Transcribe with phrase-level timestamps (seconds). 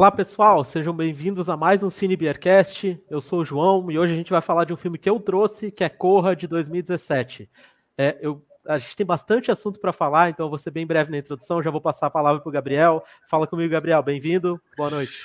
[0.00, 2.98] Olá pessoal, sejam bem-vindos a mais um Cine Beercast.
[3.10, 5.20] Eu sou o João e hoje a gente vai falar de um filme que eu
[5.20, 7.50] trouxe, que é Corra de 2017.
[7.98, 11.10] É, eu, a gente tem bastante assunto para falar, então eu vou ser bem breve
[11.10, 11.62] na introdução.
[11.62, 13.04] Já vou passar a palavra para o Gabriel.
[13.28, 14.02] Fala comigo, Gabriel.
[14.02, 14.58] Bem-vindo.
[14.74, 15.18] Boa noite.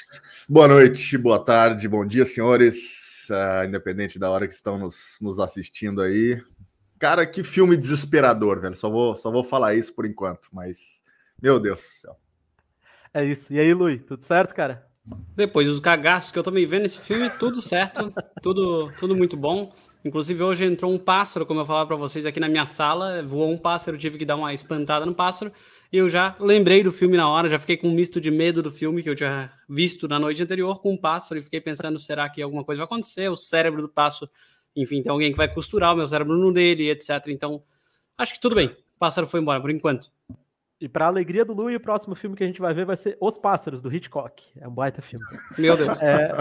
[0.49, 3.29] Boa noite, boa tarde, bom dia, senhores.
[3.29, 6.43] Uh, independente da hora que estão nos, nos assistindo aí.
[6.99, 8.75] Cara, que filme desesperador, velho.
[8.75, 11.01] Só vou, só vou falar isso por enquanto, mas
[11.41, 12.24] meu Deus do céu.
[13.15, 13.53] É isso.
[13.53, 14.85] E aí, Lui, tudo certo, cara?
[15.37, 19.73] Depois dos cagaços que eu também vendo nesse filme, tudo certo, tudo, tudo muito bom.
[20.03, 23.49] Inclusive, hoje entrou um pássaro, como eu falava para vocês aqui na minha sala, voou
[23.49, 25.49] um pássaro, tive que dar uma espantada no pássaro,
[25.93, 28.61] e eu já lembrei do filme na hora, já fiquei com um misto de medo
[28.61, 31.97] do filme que eu tinha visto na noite anterior com um pássaro, e fiquei pensando,
[31.97, 33.29] será que alguma coisa vai acontecer?
[33.29, 34.29] O cérebro do pássaro,
[34.75, 37.27] enfim, tem alguém que vai costurar o meu cérebro no dele, etc.
[37.29, 37.63] Então,
[38.17, 40.11] acho que tudo bem, o pássaro foi embora por enquanto.
[40.85, 43.17] E para alegria do Lu, o próximo filme que a gente vai ver vai ser
[43.19, 44.51] Os Pássaros, do Hitchcock.
[44.55, 45.25] É um baita filme.
[45.57, 45.99] Meu Deus.
[45.99, 46.31] É...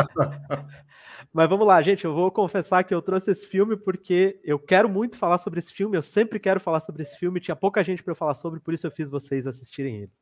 [1.33, 2.05] Mas vamos lá, gente.
[2.05, 5.73] Eu vou confessar que eu trouxe esse filme porque eu quero muito falar sobre esse
[5.73, 5.97] filme.
[5.97, 7.41] Eu sempre quero falar sobre esse filme.
[7.41, 10.12] Tinha pouca gente para eu falar sobre, por isso eu fiz vocês assistirem ele.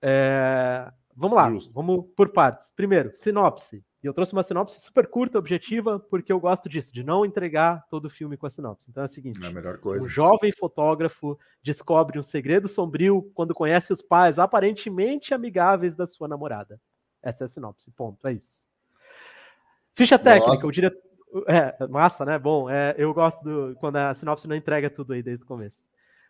[0.00, 0.88] É...
[1.20, 1.70] Vamos lá, Justo.
[1.74, 2.72] vamos por partes.
[2.74, 3.84] Primeiro, sinopse.
[4.02, 7.86] E eu trouxe uma sinopse super curta, objetiva, porque eu gosto disso, de não entregar
[7.90, 8.88] todo o filme com a sinopse.
[8.88, 14.00] Então é o seguinte: é um jovem fotógrafo descobre um segredo sombrio quando conhece os
[14.00, 16.80] pais aparentemente amigáveis da sua namorada.
[17.22, 18.66] Essa é a sinopse, ponto, é isso.
[19.94, 20.66] Ficha técnica, Nossa.
[20.66, 21.02] o diretor.
[21.46, 22.38] É, massa, né?
[22.38, 25.84] Bom, é, eu gosto do, quando a sinopse não entrega tudo aí desde o começo.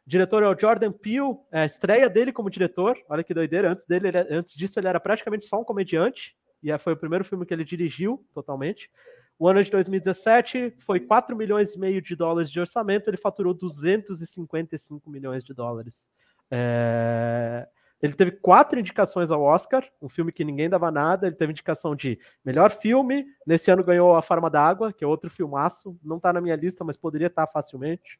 [0.07, 2.99] O diretor é o Jordan Peele, é a estreia dele como diretor.
[3.09, 3.71] Olha que doideira.
[3.71, 7.25] Antes dele, ele, antes disso, ele era praticamente só um comediante e foi o primeiro
[7.25, 8.91] filme que ele dirigiu totalmente.
[9.39, 13.55] O ano de 2017 foi 4 milhões e meio de dólares de orçamento, ele faturou
[13.55, 16.07] 255 milhões de dólares.
[16.51, 17.67] É...
[18.03, 21.27] Ele teve quatro indicações ao Oscar, um filme que ninguém dava nada.
[21.27, 23.27] Ele teve indicação de melhor filme.
[23.47, 25.99] Nesse ano ganhou A Farma d'Água, que é outro filmaço.
[26.03, 28.19] Não está na minha lista, mas poderia estar tá facilmente.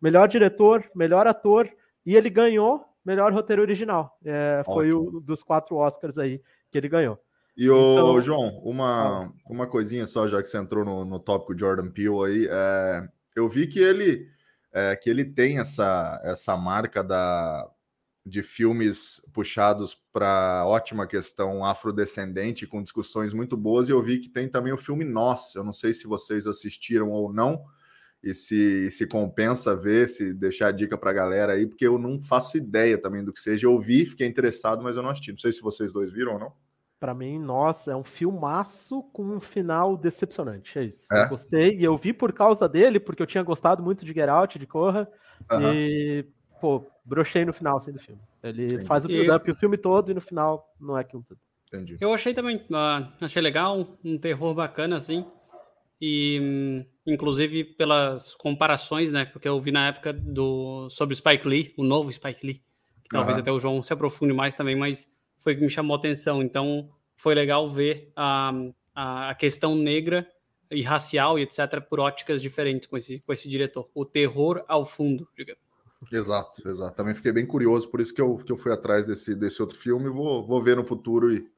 [0.00, 1.68] Melhor diretor, melhor ator.
[2.04, 4.18] E ele ganhou melhor roteiro original.
[4.24, 6.40] É, foi o dos quatro Oscars aí
[6.70, 7.18] que ele ganhou.
[7.56, 11.58] E o então, João, uma, uma coisinha só, já que você entrou no, no tópico
[11.58, 14.28] Jordan Peele aí, é, eu vi que ele
[14.72, 17.66] é, que ele tem essa, essa marca da,
[18.26, 24.28] de filmes puxados para ótima questão afrodescendente, com discussões muito boas, e eu vi que
[24.28, 25.54] tem também o filme Nós.
[25.54, 27.64] Eu não sei se vocês assistiram ou não,
[28.26, 31.96] e se, se compensa ver, se deixar a dica para a galera aí, porque eu
[31.96, 33.68] não faço ideia também do que seja.
[33.68, 35.30] Eu vi, fiquei interessado, mas eu não assisti.
[35.30, 36.52] Não sei se vocês dois viram ou não.
[36.98, 40.76] Para mim, nossa, é um filmaço com um final decepcionante.
[40.76, 41.06] É isso.
[41.14, 41.22] É?
[41.22, 44.28] Eu gostei e eu vi por causa dele, porque eu tinha gostado muito de Get
[44.28, 45.08] Out, de Corra.
[45.52, 45.72] Uhum.
[45.72, 46.26] E,
[46.60, 48.20] pô, brochei no final assim, do filme.
[48.42, 48.86] Ele Entendi.
[48.86, 49.52] faz o build-up e...
[49.52, 51.38] o filme todo e no final não é aquilo tudo.
[51.68, 51.96] Entendi.
[52.00, 55.24] Eu achei também, uh, achei legal, um terror bacana, assim.
[56.00, 59.24] E, um, inclusive, pelas comparações, né?
[59.24, 62.62] Porque eu vi na época do sobre Spike Lee, o novo Spike Lee.
[63.02, 63.42] Que talvez uhum.
[63.42, 65.08] até o João se aprofunde mais também, mas
[65.38, 66.42] foi que me chamou a atenção.
[66.42, 68.52] Então, foi legal ver a,
[68.94, 70.26] a questão negra
[70.70, 71.80] e racial e etc.
[71.88, 73.88] por óticas diferentes com esse, com esse diretor.
[73.94, 75.62] O terror ao fundo, digamos.
[76.12, 76.96] Exato, exato.
[76.96, 79.76] Também fiquei bem curioso, por isso que eu, que eu fui atrás desse, desse outro
[79.76, 80.08] filme.
[80.08, 81.48] Vou, vou ver no futuro e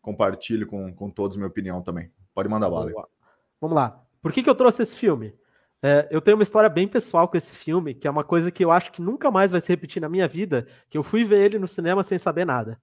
[0.00, 2.10] compartilho com, com todos minha opinião também.
[2.34, 2.92] Pode mandar bala.
[3.60, 4.03] Vamos lá.
[4.24, 5.34] Por que, que eu trouxe esse filme?
[5.82, 8.64] É, eu tenho uma história bem pessoal com esse filme, que é uma coisa que
[8.64, 11.42] eu acho que nunca mais vai se repetir na minha vida, que eu fui ver
[11.42, 12.80] ele no cinema sem saber nada.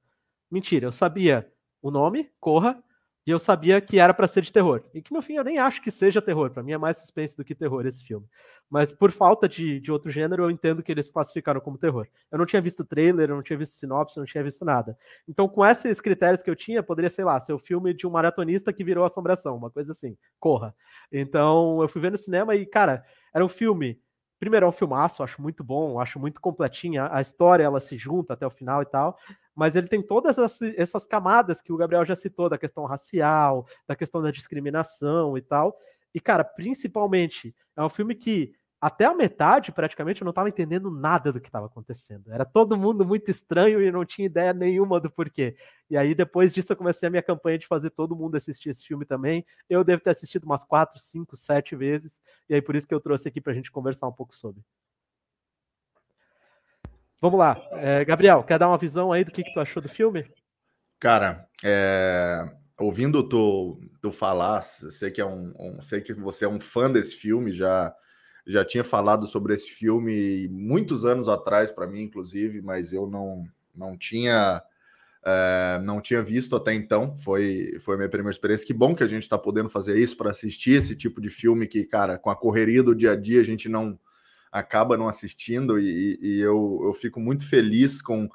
[0.52, 1.52] Mentira, eu sabia
[1.82, 2.80] o nome, Corra,
[3.26, 4.84] e eu sabia que era para ser de terror.
[4.94, 7.38] E que no fim eu nem acho que seja terror, para mim é mais suspense
[7.38, 8.26] do que terror esse filme.
[8.70, 12.08] Mas por falta de, de outro gênero, eu entendo que eles classificaram como terror.
[12.32, 14.98] Eu não tinha visto trailer, eu não tinha visto sinopse, eu não tinha visto nada.
[15.28, 18.10] Então, com esses critérios que eu tinha, poderia, sei lá, ser o filme de um
[18.10, 20.74] maratonista que virou assombração, uma coisa assim, Corra.
[21.12, 23.04] Então, eu fui ver no cinema e, cara,
[23.34, 24.00] era um filme
[24.42, 28.34] primeiro é um filmaço, acho muito bom, acho muito completinha, a história ela se junta
[28.34, 29.16] até o final e tal,
[29.54, 30.36] mas ele tem todas
[30.76, 35.42] essas camadas que o Gabriel já citou, da questão racial, da questão da discriminação e
[35.44, 35.78] tal.
[36.12, 40.90] E, cara, principalmente, é um filme que até a metade, praticamente, eu não estava entendendo
[40.90, 42.34] nada do que estava acontecendo.
[42.34, 45.56] Era todo mundo muito estranho e não tinha ideia nenhuma do porquê.
[45.88, 48.84] E aí, depois disso, eu comecei a minha campanha de fazer todo mundo assistir esse
[48.84, 49.46] filme também.
[49.70, 52.24] Eu devo ter assistido umas quatro, cinco, sete vezes.
[52.50, 54.64] E aí, por isso que eu trouxe aqui para a gente conversar um pouco sobre.
[57.22, 57.62] Vamos lá.
[57.74, 60.28] É, Gabriel, quer dar uma visão aí do que, que tu achou do filme?
[61.00, 66.50] Cara, é, ouvindo tu, tu falar, sei que, é um, um, sei que você é
[66.50, 67.94] um fã desse filme, já
[68.48, 73.46] já tinha falado sobre esse filme muitos anos atrás para mim, inclusive, mas eu não,
[73.76, 74.62] não tinha
[75.24, 78.66] É, não tinha visto até então, foi, foi minha primeira experiência.
[78.66, 81.68] Que bom que a gente está podendo fazer isso para assistir esse tipo de filme
[81.68, 84.00] que, cara, com a correria do dia a dia a gente não
[84.52, 88.28] acaba não assistindo e, e eu, eu fico muito feliz com,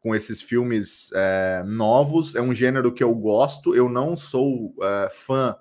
[0.00, 2.34] com esses filmes é, novos.
[2.34, 3.72] É um gênero que eu gosto.
[3.72, 5.54] Eu não sou é, fã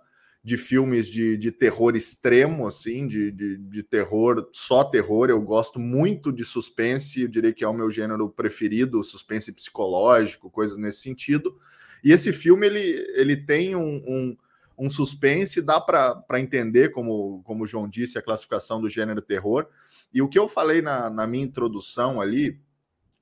[0.44, 5.30] de filmes de, de terror extremo, assim, de, de, de, terror, só terror.
[5.30, 10.50] Eu gosto muito de suspense, eu diria que é o meu gênero preferido, suspense psicológico,
[10.50, 11.58] coisas nesse sentido.
[12.04, 12.82] E esse filme, ele,
[13.16, 14.38] ele tem um, um,
[14.78, 19.68] um suspense, dá para entender, como, como o João disse, a classificação do gênero terror.
[20.14, 22.60] E o que eu falei na, na minha introdução ali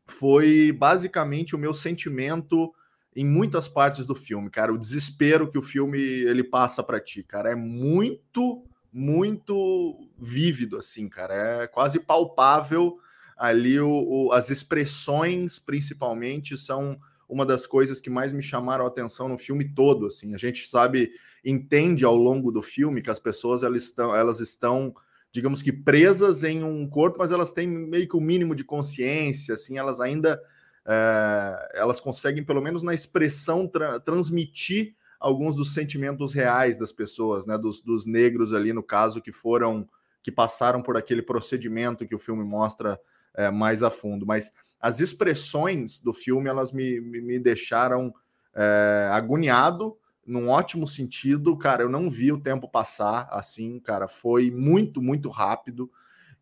[0.07, 2.73] foi basicamente o meu sentimento
[3.15, 4.73] em muitas partes do filme, cara.
[4.73, 11.09] O desespero que o filme ele passa para ti, cara, é muito, muito vívido, assim,
[11.09, 11.63] cara.
[11.63, 12.97] É quase palpável
[13.37, 18.87] ali o, o, as expressões, principalmente, são uma das coisas que mais me chamaram a
[18.87, 20.35] atenção no filme todo, assim.
[20.35, 21.11] A gente sabe,
[21.43, 24.93] entende ao longo do filme que as pessoas elas estão, elas estão
[25.31, 28.65] digamos que presas em um corpo, mas elas têm meio que o um mínimo de
[28.65, 30.41] consciência, assim, elas ainda
[30.85, 37.45] é, elas conseguem, pelo menos na expressão, tra transmitir alguns dos sentimentos reais das pessoas,
[37.45, 37.57] né?
[37.57, 39.87] Dos, dos negros ali, no caso, que foram,
[40.23, 42.99] que passaram por aquele procedimento que o filme mostra
[43.35, 44.25] é, mais a fundo.
[44.25, 48.13] Mas as expressões do filme, elas me, me, me deixaram
[48.55, 49.95] é, agoniado,
[50.25, 51.83] num ótimo sentido, cara.
[51.83, 54.07] Eu não vi o tempo passar assim, cara.
[54.07, 55.91] Foi muito, muito rápido.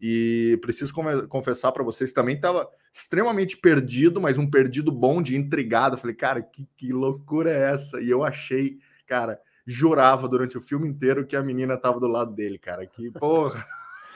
[0.02, 0.94] E preciso
[1.28, 5.98] confessar para vocês, também estava extremamente perdido, mas um perdido bom de intrigado.
[5.98, 8.02] falei, cara, que, que loucura é essa?
[8.02, 12.34] E eu achei, cara, jurava durante o filme inteiro que a menina estava do lado
[12.34, 12.86] dele, cara.
[12.86, 13.66] Que porra.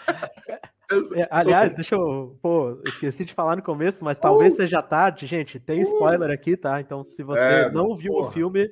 [1.16, 2.38] É, aliás, deixa eu.
[2.42, 5.60] Pô, esqueci de falar no começo, mas talvez uh, seja tarde, gente.
[5.60, 5.84] Tem uh.
[5.84, 6.80] spoiler aqui, tá?
[6.80, 8.30] Então, se você é, não viu porra.
[8.30, 8.70] o filme,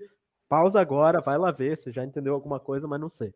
[0.51, 3.33] pausa agora, vai lá ver, você já entendeu alguma coisa, mas não sei.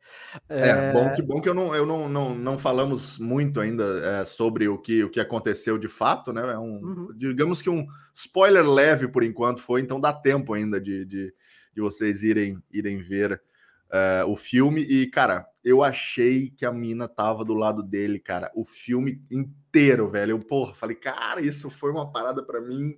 [0.50, 3.86] É, é bom que bom que eu não, eu não, não, não falamos muito ainda
[4.04, 6.42] é, sobre o que, o que aconteceu de fato, né?
[6.52, 7.08] É um, uhum.
[7.16, 11.34] digamos que um spoiler leve por enquanto foi, então dá tempo ainda de, de,
[11.74, 13.42] de vocês irem, irem ver
[13.90, 14.82] é, o filme.
[14.82, 20.10] E, cara, eu achei que a mina tava do lado dele, cara, o filme inteiro,
[20.10, 20.32] velho.
[20.32, 22.98] Eu, porra, falei, cara, isso foi uma parada para mim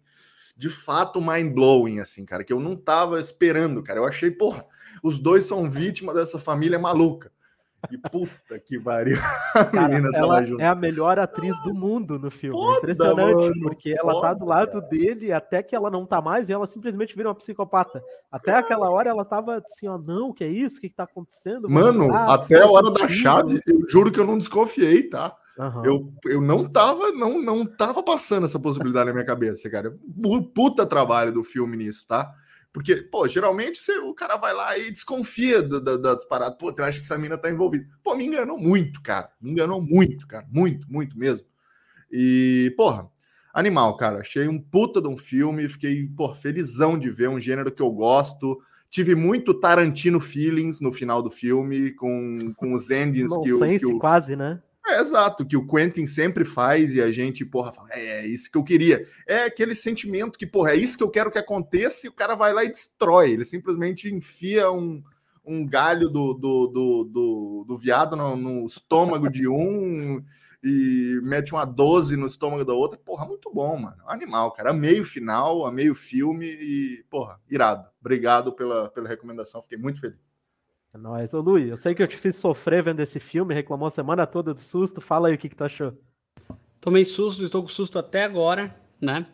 [0.58, 4.00] de fato mind-blowing, assim, cara, que eu não tava esperando, cara.
[4.00, 4.66] Eu achei, porra,
[5.04, 7.32] os dois são vítimas dessa família maluca.
[7.92, 9.18] E puta que pariu.
[9.54, 10.60] A cara, menina ela junto.
[10.60, 12.58] é a melhor atriz do mundo no filme.
[12.58, 14.88] Foda, Impressionante, mano, porque ela foda, tá do lado cara.
[14.88, 18.04] dele até que ela não tá mais e ela simplesmente vira uma psicopata.
[18.32, 20.80] Até aquela hora ela tava assim, ó, não, o que é isso?
[20.80, 21.70] O que, que tá acontecendo?
[21.70, 25.36] Mano, ah, até a hora da chave, eu juro que eu não desconfiei, tá?
[25.58, 25.86] Uhum.
[25.86, 29.98] Eu, eu não tava, não, não tava passando essa possibilidade na minha cabeça, cara.
[30.54, 32.32] Puta trabalho do filme nisso, tá?
[32.72, 36.56] Porque, pô, geralmente você, o cara vai lá e desconfia da, da, da disparada.
[36.56, 37.88] Pô, eu acho que essa mina tá envolvida.
[38.04, 39.32] Pô, me enganou muito, cara.
[39.42, 40.46] Me enganou muito, cara.
[40.52, 41.48] Muito, muito mesmo.
[42.12, 43.10] E, porra,
[43.52, 44.20] animal, cara.
[44.20, 45.68] Achei um puta de um filme.
[45.68, 48.62] Fiquei, pô, felizão de ver um gênero que eu gosto.
[48.92, 53.86] Tive muito Tarantino feelings no final do filme, com, com os endings que, o, que
[53.88, 53.98] o.
[53.98, 54.62] quase, né?
[54.88, 58.50] É, exato, que o Quentin sempre faz e a gente, porra, fala, é, é isso
[58.50, 59.06] que eu queria.
[59.28, 62.36] É aquele sentimento que, porra, é isso que eu quero que aconteça e o cara
[62.36, 63.32] vai lá e destrói.
[63.32, 65.04] Ele simplesmente enfia um,
[65.46, 70.24] um galho do, do, do, do, do viado no, no, estômago de um
[70.64, 72.98] e mete uma 12 no estômago da outra.
[72.98, 73.98] Porra, muito bom, mano.
[74.08, 74.72] Animal, cara.
[74.72, 77.86] Amei o final, amei o filme e, porra, irado.
[78.00, 80.27] Obrigado pela, pela recomendação, fiquei muito feliz.
[80.94, 81.34] É nóis.
[81.34, 84.26] Ô, Luiz, eu sei que eu te fiz sofrer vendo esse filme, reclamou a semana
[84.26, 85.02] toda do susto.
[85.02, 85.94] Fala aí o que, que tu achou.
[86.80, 89.26] Tomei susto, estou com susto até agora, né?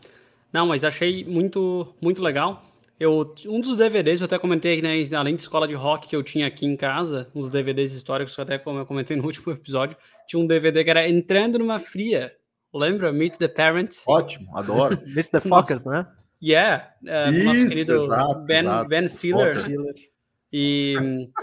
[0.52, 2.64] Não, mas achei muito, muito legal.
[3.00, 6.24] Eu, um dos DVDs, eu até comentei, né, além de escola de rock que eu
[6.24, 10.42] tinha aqui em casa, uns DVDs históricos, até como eu comentei no último episódio, tinha
[10.42, 12.32] um DVD que era Entrando numa Fria.
[12.74, 13.12] Lembra?
[13.12, 14.04] Meet the Parents.
[14.08, 14.98] Ótimo, adoro.
[15.06, 16.08] Meet the Focus, né?
[16.42, 16.90] Yeah.
[17.04, 18.90] Uh, Isso, nosso querido exato, Ben, exato.
[18.90, 20.13] ben Stiller.
[20.56, 20.94] E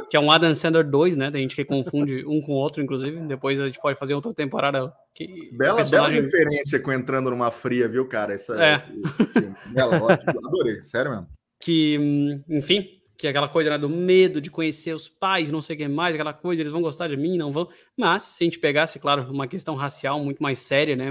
[0.09, 1.33] que é um Adam Sandler 2, né?
[1.35, 3.19] A gente que confunde um com o outro, inclusive.
[3.27, 4.93] Depois a gente pode fazer outra temporada.
[5.13, 6.21] Que bela, personagem...
[6.21, 8.35] bela referência com entrando numa fria, viu, cara?
[8.35, 8.75] Essa, é.
[8.77, 10.31] esse, esse Bela, ótimo.
[10.47, 11.27] Adorei, sério mesmo.
[11.59, 12.89] Que, enfim,
[13.19, 15.89] que é aquela coisa né, do medo de conhecer os pais, não sei o que
[15.89, 17.69] mais, aquela coisa, eles vão gostar de mim, não vão.
[17.97, 21.11] Mas, se a gente pegasse, claro, uma questão racial muito mais séria, né?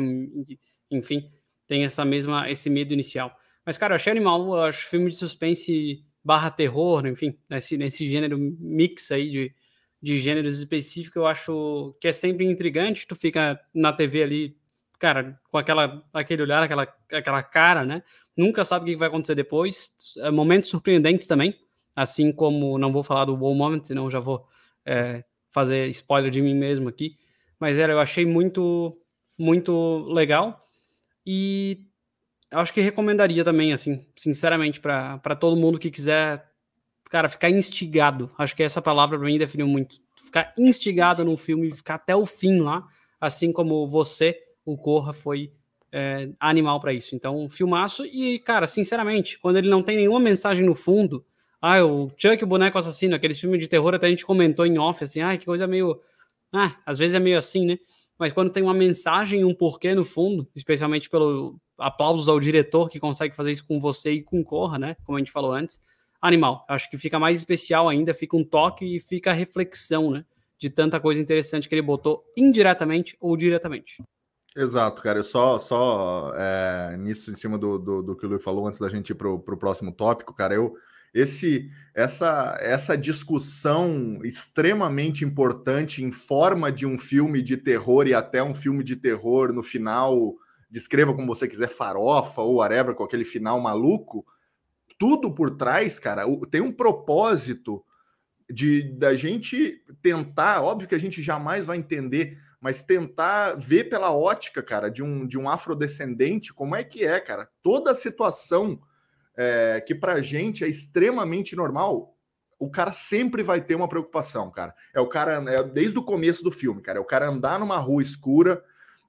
[0.89, 1.29] Enfim,
[1.67, 3.35] tem essa mesma, esse medo inicial.
[3.65, 8.07] Mas, cara, eu achei animal, eu acho filme de suspense barra terror, enfim, nesse, nesse
[8.07, 9.51] gênero mix aí de,
[9.99, 14.55] de gêneros específicos, eu acho que é sempre intrigante, tu fica na TV ali
[14.99, 18.03] cara, com aquela, aquele olhar, aquela, aquela cara, né?
[18.37, 19.91] Nunca sabe o que vai acontecer depois.
[20.19, 21.55] É, momentos surpreendentes também,
[21.95, 24.45] assim como não vou falar do Wall Moment, senão já vou
[24.85, 27.17] é, fazer spoiler de mim mesmo aqui.
[27.59, 29.01] Mas era, eu achei muito,
[29.35, 30.63] muito legal
[31.25, 31.88] e
[32.51, 36.49] acho que recomendaria também, assim, sinceramente, para todo mundo que quiser,
[37.09, 38.31] cara, ficar instigado.
[38.37, 39.97] Acho que essa palavra para mim definiu muito.
[40.15, 42.83] Ficar instigado num filme, ficar até o fim lá,
[43.19, 45.51] assim como você o Corra foi
[45.91, 47.15] é, animal para isso.
[47.15, 48.05] Então, um filmaço.
[48.05, 51.25] E, cara, sinceramente, quando ele não tem nenhuma mensagem no fundo,
[51.61, 54.77] ah, o Chuck, o boneco assassino, aqueles filmes de terror, até a gente comentou em
[54.77, 55.99] off, assim, ah, que coisa meio.
[56.53, 57.79] Ah, às vezes é meio assim, né?
[58.17, 62.99] Mas quando tem uma mensagem um porquê no fundo, especialmente pelo aplausos ao diretor que
[62.99, 64.95] consegue fazer isso com você e com Corra, né?
[65.05, 65.79] Como a gente falou antes,
[66.21, 66.65] animal.
[66.67, 70.25] Acho que fica mais especial ainda, fica um toque e fica a reflexão, né?
[70.57, 74.03] De tanta coisa interessante que ele botou indiretamente ou diretamente.
[74.55, 75.19] Exato, cara.
[75.19, 78.79] Eu só, só é, nisso, em cima do, do, do que o Luiz falou antes
[78.79, 80.75] da gente ir para o próximo tópico, cara, eu
[81.13, 88.43] esse essa essa discussão extremamente importante em forma de um filme de terror e até
[88.43, 90.35] um filme de terror no final,
[90.69, 94.25] descreva como você quiser, farofa ou whatever, com aquele final maluco,
[94.97, 97.83] tudo por trás, cara, tem um propósito
[98.49, 104.11] de da gente tentar, óbvio que a gente jamais vai entender mas tentar ver pela
[104.11, 107.49] ótica, cara, de um, de um afrodescendente, como é que é, cara.
[107.63, 108.79] Toda a situação
[109.37, 112.15] é, que pra gente é extremamente normal,
[112.59, 114.75] o cara sempre vai ter uma preocupação, cara.
[114.93, 117.77] É o cara, é, desde o começo do filme, cara, é o cara andar numa
[117.77, 118.61] rua escura,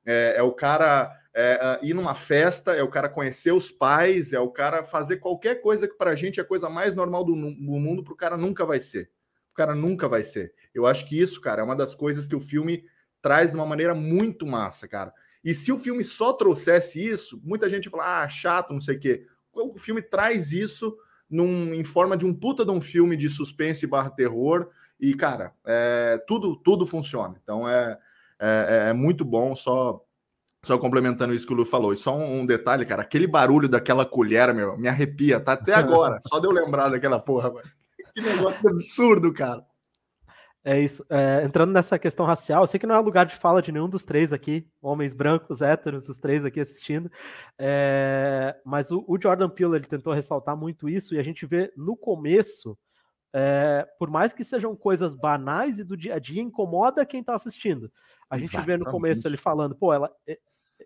[0.06, 4.40] é, é o cara é, ir numa festa, é o cara conhecer os pais, é
[4.40, 7.40] o cara fazer qualquer coisa que pra gente é a coisa mais normal do, do
[7.40, 9.10] mundo, pro cara nunca vai ser.
[9.52, 10.54] O cara nunca vai ser.
[10.74, 12.84] Eu acho que isso, cara, é uma das coisas que o filme
[13.20, 15.12] traz de uma maneira muito massa, cara.
[15.42, 19.00] E se o filme só trouxesse isso, muita gente fala, ah, chato, não sei o
[19.00, 19.26] quê.
[19.52, 20.96] O filme traz isso
[21.28, 24.68] num, em forma de um puta de um filme de suspense barra terror.
[24.98, 27.40] E, cara, é, tudo, tudo funciona.
[27.42, 27.98] Então é,
[28.38, 30.04] é, é, muito bom, só
[30.64, 31.92] só complementando isso que o Lu falou.
[31.92, 36.18] E só um, detalhe, cara, aquele barulho daquela colher, meu, me arrepia, tá até agora.
[36.20, 37.52] só de eu lembrar daquela porra.
[38.14, 39.64] Que negócio absurdo, cara.
[40.62, 41.04] É isso.
[41.08, 43.88] É, entrando nessa questão racial, eu sei que não é lugar de fala de nenhum
[43.88, 47.10] dos três aqui, homens brancos, héteros, os três aqui assistindo,
[47.58, 51.72] é, mas o, o, Jordan Peele ele tentou ressaltar muito isso e a gente vê
[51.78, 52.76] no começo,
[53.32, 57.34] é, por mais que sejam coisas banais e do dia a dia, incomoda quem está
[57.34, 57.90] assistindo.
[58.30, 58.66] A gente Exatamente.
[58.66, 60.10] vê no começo ele falando, pô, ela,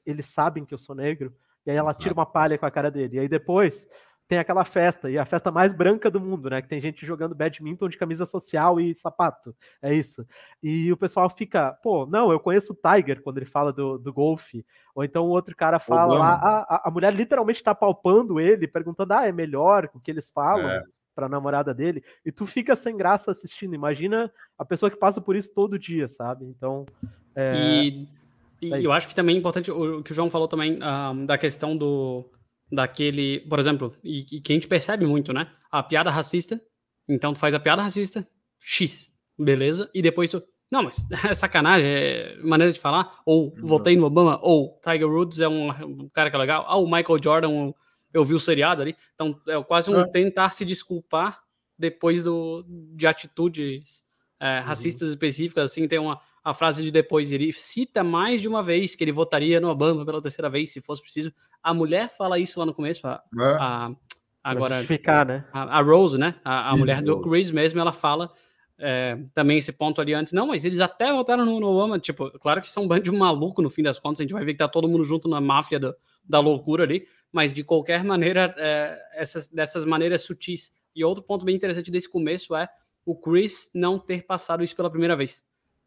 [0.05, 1.33] eles sabem que eu sou negro,
[1.67, 2.03] e aí ela Exato.
[2.03, 3.87] tira uma palha com a cara dele, e aí depois
[4.27, 6.63] tem aquela festa, e a festa mais branca do mundo, né?
[6.63, 9.55] Que tem gente jogando badminton de camisa social e sapato.
[9.83, 10.27] É isso.
[10.63, 14.13] E o pessoal fica, pô, não, eu conheço o Tiger quando ele fala do, do
[14.13, 14.65] golfe.
[14.95, 19.13] Ou então o outro cara fala lá, a, a mulher literalmente tá palpando ele, perguntando,
[19.13, 20.69] ah, é melhor o que eles falam.
[20.71, 20.83] É.
[21.15, 23.73] Pra namorada dele, e tu fica sem graça assistindo.
[23.73, 26.45] Imagina a pessoa que passa por isso todo dia, sabe?
[26.45, 26.85] Então.
[27.37, 27.85] É...
[27.85, 28.09] E,
[28.63, 30.83] e é eu acho que também é importante o que o João falou também um,
[30.83, 32.25] ah, da questão do,
[32.71, 35.51] daquele, por exemplo, e, e, que a gente percebe muito, né?
[35.71, 36.61] A piada racista,
[37.09, 38.27] então tu faz a piada racista,
[38.59, 43.97] X, beleza, e depois tu, não, mas é sacanagem, é maneira de falar, ou votei
[43.97, 47.23] no Obama, ou Tiger Woods é um, um cara que é legal, ah, o Michael
[47.23, 47.73] Jordan,
[48.13, 50.09] eu vi o seriado ali, então é quase um é.
[50.09, 51.43] tentar se desculpar
[51.77, 54.05] depois do, de atitudes
[54.41, 55.15] é, racistas uhum.
[55.15, 57.33] específicas, assim, tem uma, a frase de depois.
[57.33, 60.81] Ele cita mais de uma vez que ele votaria no Obama pela terceira vez, se
[60.81, 61.33] fosse preciso.
[61.63, 63.07] A mulher fala isso lá no começo.
[63.07, 63.57] A, é.
[63.59, 63.91] a
[64.45, 65.47] agora, justificar, né?
[65.51, 66.35] A, a, Rose, né?
[66.45, 68.31] A, a mulher do Chris mesmo, ela fala
[68.79, 70.35] é, também esse ponto ali antes.
[70.35, 71.99] Não, mas eles até votaram no, no Obama.
[71.99, 74.21] Tipo, claro que são um bando de maluco no fim das contas.
[74.21, 77.07] A gente vai ver que tá todo mundo junto na máfia do, da loucura ali.
[77.33, 80.73] Mas de qualquer maneira, é, essas, dessas maneiras sutis.
[80.95, 82.69] E outro ponto bem interessante desse começo é
[83.05, 85.43] o Chris não ter passado isso pela primeira vez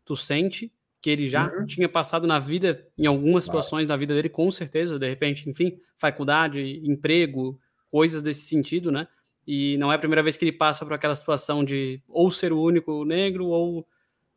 [0.07, 0.71] tu sente
[1.01, 1.65] que ele já uhum.
[1.65, 3.89] tinha passado na vida, em algumas situações Nossa.
[3.89, 7.59] da vida dele, com certeza, de repente, enfim, faculdade, emprego,
[7.91, 9.07] coisas desse sentido, né?
[9.45, 12.51] E não é a primeira vez que ele passa por aquela situação de ou ser
[12.51, 13.87] o único negro ou.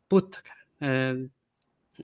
[0.07, 0.59] Puta, cara.
[0.79, 1.15] É,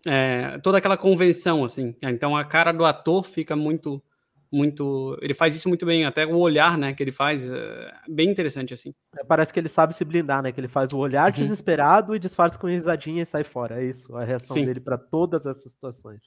[0.06, 1.96] é, toda aquela convenção, assim.
[2.02, 4.04] Então a cara do ator fica muito
[4.52, 5.18] muito.
[5.22, 8.74] Ele faz isso muito bem, até o olhar, né, que ele faz, é bem interessante,
[8.74, 8.94] assim.
[9.18, 10.52] É, parece que ele sabe se blindar, né?
[10.52, 11.38] Que ele faz o olhar uhum.
[11.38, 13.82] desesperado e disfarça com risadinha e sai fora.
[13.82, 14.66] É isso, a reação Sim.
[14.66, 16.22] dele para todas essas situações.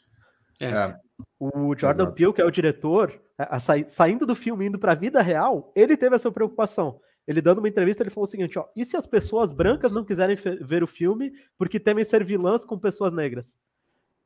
[0.60, 0.70] É.
[0.70, 0.96] é.
[1.38, 2.12] O Jordan Exato.
[2.12, 5.72] Peele, que é o diretor, a, a, saindo do filme indo para a vida real,
[5.74, 7.00] ele teve essa preocupação.
[7.26, 10.04] Ele dando uma entrevista, ele falou o seguinte: ó, e se as pessoas brancas não
[10.04, 13.56] quiserem ver o filme porque temem ser vilãs com pessoas negras?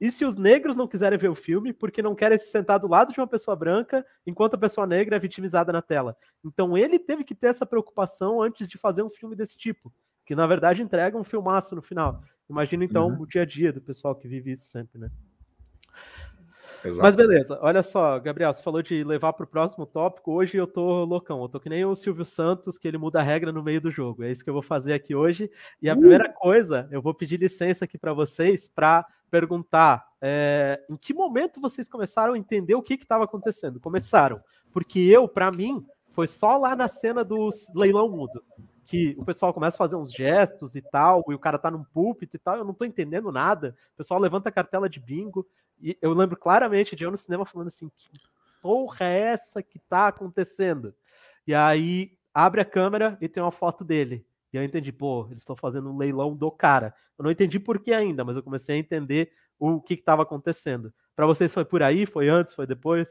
[0.04, 2.86] E se os negros não quiserem ver o filme porque não querem se sentar do
[2.86, 6.14] lado de uma pessoa branca enquanto a pessoa negra é vitimizada na tela?
[6.44, 9.90] Então ele teve que ter essa preocupação antes de fazer um filme desse tipo,
[10.26, 12.22] que na verdade entrega um filmaço no final.
[12.50, 13.22] Imagina então uhum.
[13.22, 15.10] o dia a dia do pessoal que vive isso sempre, né?
[16.84, 17.02] Exato.
[17.02, 20.32] Mas beleza, olha só, Gabriel, você falou de levar para o próximo tópico.
[20.32, 23.22] Hoje eu tô loucão, eu tô que nem o Silvio Santos, que ele muda a
[23.22, 24.22] regra no meio do jogo.
[24.22, 25.50] É isso que eu vou fazer aqui hoje.
[25.80, 25.98] E a uh!
[25.98, 31.60] primeira coisa, eu vou pedir licença aqui para vocês para perguntar é, em que momento
[31.60, 33.80] vocês começaram a entender o que estava acontecendo.
[33.80, 34.40] Começaram,
[34.72, 38.44] porque eu, para mim, foi só lá na cena do leilão mudo
[38.86, 41.82] que o pessoal começa a fazer uns gestos e tal, e o cara tá num
[41.82, 43.74] púlpito e tal, eu não tô entendendo nada.
[43.94, 45.44] O pessoal levanta a cartela de bingo,
[45.80, 48.10] e eu lembro claramente de eu no cinema falando assim: que
[48.62, 50.94] porra é essa que tá acontecendo?
[51.46, 54.24] E aí abre a câmera e tem uma foto dele.
[54.54, 56.94] E eu entendi, pô, eles estão fazendo um leilão do cara.
[57.18, 60.94] Eu não entendi por que ainda, mas eu comecei a entender o que estava acontecendo.
[61.16, 62.06] Para vocês foi por aí?
[62.06, 62.54] Foi antes?
[62.54, 63.08] Foi depois?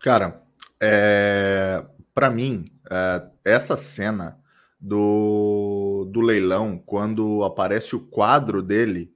[0.00, 0.42] Cara,
[0.82, 1.86] é...
[2.12, 3.24] para mim, é...
[3.44, 4.40] essa cena
[4.80, 6.10] do...
[6.12, 9.14] do leilão, quando aparece o quadro dele,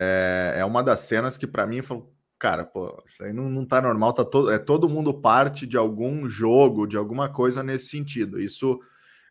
[0.00, 3.66] é, é uma das cenas que para mim falou, cara, pô, isso aí não, não
[3.66, 7.86] tá normal, tá todo, é todo mundo parte de algum jogo, de alguma coisa nesse
[7.86, 8.40] sentido.
[8.40, 8.78] Isso,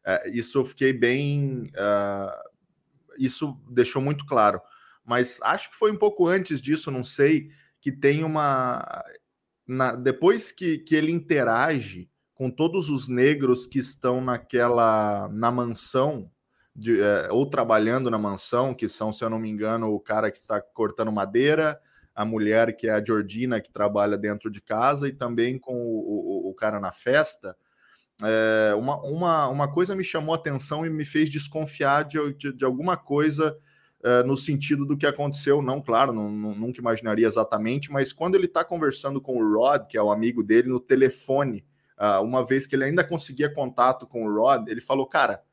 [0.07, 2.49] é, isso eu fiquei bem, uh,
[3.17, 4.61] isso deixou muito claro.
[5.03, 7.49] Mas acho que foi um pouco antes disso, não sei,
[7.81, 9.03] que tem uma,
[9.67, 16.31] na, depois que, que ele interage com todos os negros que estão naquela na mansão
[16.73, 20.31] de, é, ou trabalhando na mansão, que são, se eu não me engano, o cara
[20.31, 21.81] que está cortando madeira,
[22.15, 26.47] a mulher que é a Georgina, que trabalha dentro de casa, e também com o,
[26.47, 27.57] o, o cara na festa.
[28.23, 32.65] É, uma, uma, uma coisa me chamou atenção e me fez desconfiar de, de, de
[32.65, 33.57] alguma coisa
[34.03, 35.61] é, no sentido do que aconteceu.
[35.61, 39.87] Não, claro, não, não, nunca imaginaria exatamente, mas quando ele está conversando com o Rod,
[39.87, 41.65] que é o amigo dele, no telefone,
[41.99, 45.43] uh, uma vez que ele ainda conseguia contato com o Rod, ele falou: Cara,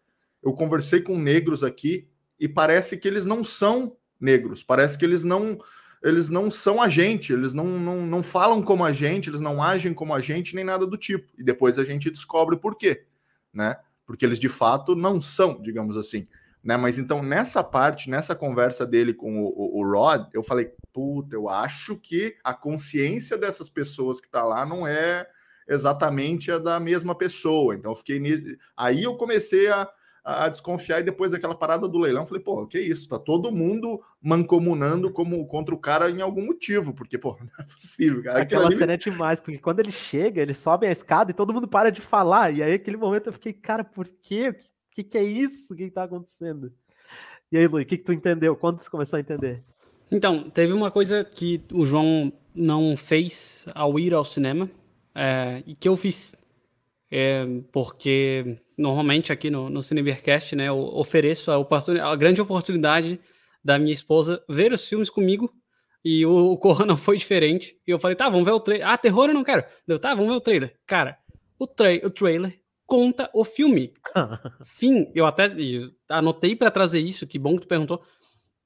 [0.43, 2.07] eu conversei com negros aqui
[2.39, 5.59] e parece que eles não são negros, parece que eles não
[6.05, 9.63] eles não são a gente, eles não, não, não falam como a gente, eles não
[9.63, 11.33] agem como a gente, nem nada do tipo.
[11.39, 13.07] E depois a gente descobre por quê,
[13.51, 13.79] né?
[14.07, 16.29] Porque eles de fato não são, digamos assim.
[16.63, 16.77] Né?
[16.77, 21.37] Mas então, nessa parte, nessa conversa dele com o, o, o Rod, eu falei, puta,
[21.37, 25.27] eu acho que a consciência dessas pessoas que tá lá não é
[25.67, 27.75] exatamente a da mesma pessoa.
[27.75, 28.21] Então, eu fiquei.
[28.77, 29.91] Aí eu comecei a
[30.25, 33.09] a, desconfiar e depois daquela parada do leilão, falei, pô, que isso?
[33.09, 37.63] Tá todo mundo mancomunando como contra o cara em algum motivo, porque, pô, não é
[37.65, 38.43] possível, cara.
[38.43, 38.79] Aquela ali...
[38.79, 41.91] cena é demais, porque quando ele chega, ele sobe a escada e todo mundo para
[41.91, 44.49] de falar, e aí aquele momento eu fiquei, cara, por quê?
[44.51, 45.75] O que, que é isso?
[45.75, 46.73] O que, que tá acontecendo?
[47.53, 48.57] E aí, Luiz, o que, que tu entendeu?
[48.57, 49.63] Quando tu começou a entender?
[50.11, 54.71] Então, teve uma coisa que o João não fez ao ir ao cinema,
[55.15, 56.35] é, e que eu fiz
[57.17, 63.21] é, porque normalmente aqui no, no Cinebercast, né, eu ofereço a, a grande oportunidade
[63.63, 65.49] da minha esposa ver os filmes comigo
[66.05, 67.79] e o, o Corra não foi diferente.
[67.87, 68.89] E eu falei, tá, vamos ver o trailer.
[68.89, 69.65] Ah, terror eu não quero.
[69.87, 70.77] Deu, tá, vamos ver o trailer.
[70.85, 71.17] Cara,
[71.57, 73.93] o, tra o trailer conta o filme.
[74.67, 75.09] Fim.
[75.15, 78.03] Eu até eu anotei para trazer isso, que bom que tu perguntou.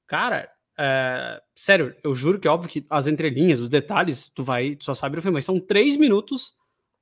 [0.07, 4.75] Cara, é, sério, eu juro que é óbvio que as entrelinhas, os detalhes, tu vai,
[4.75, 6.57] tu só sabe o filme, mas são três minutos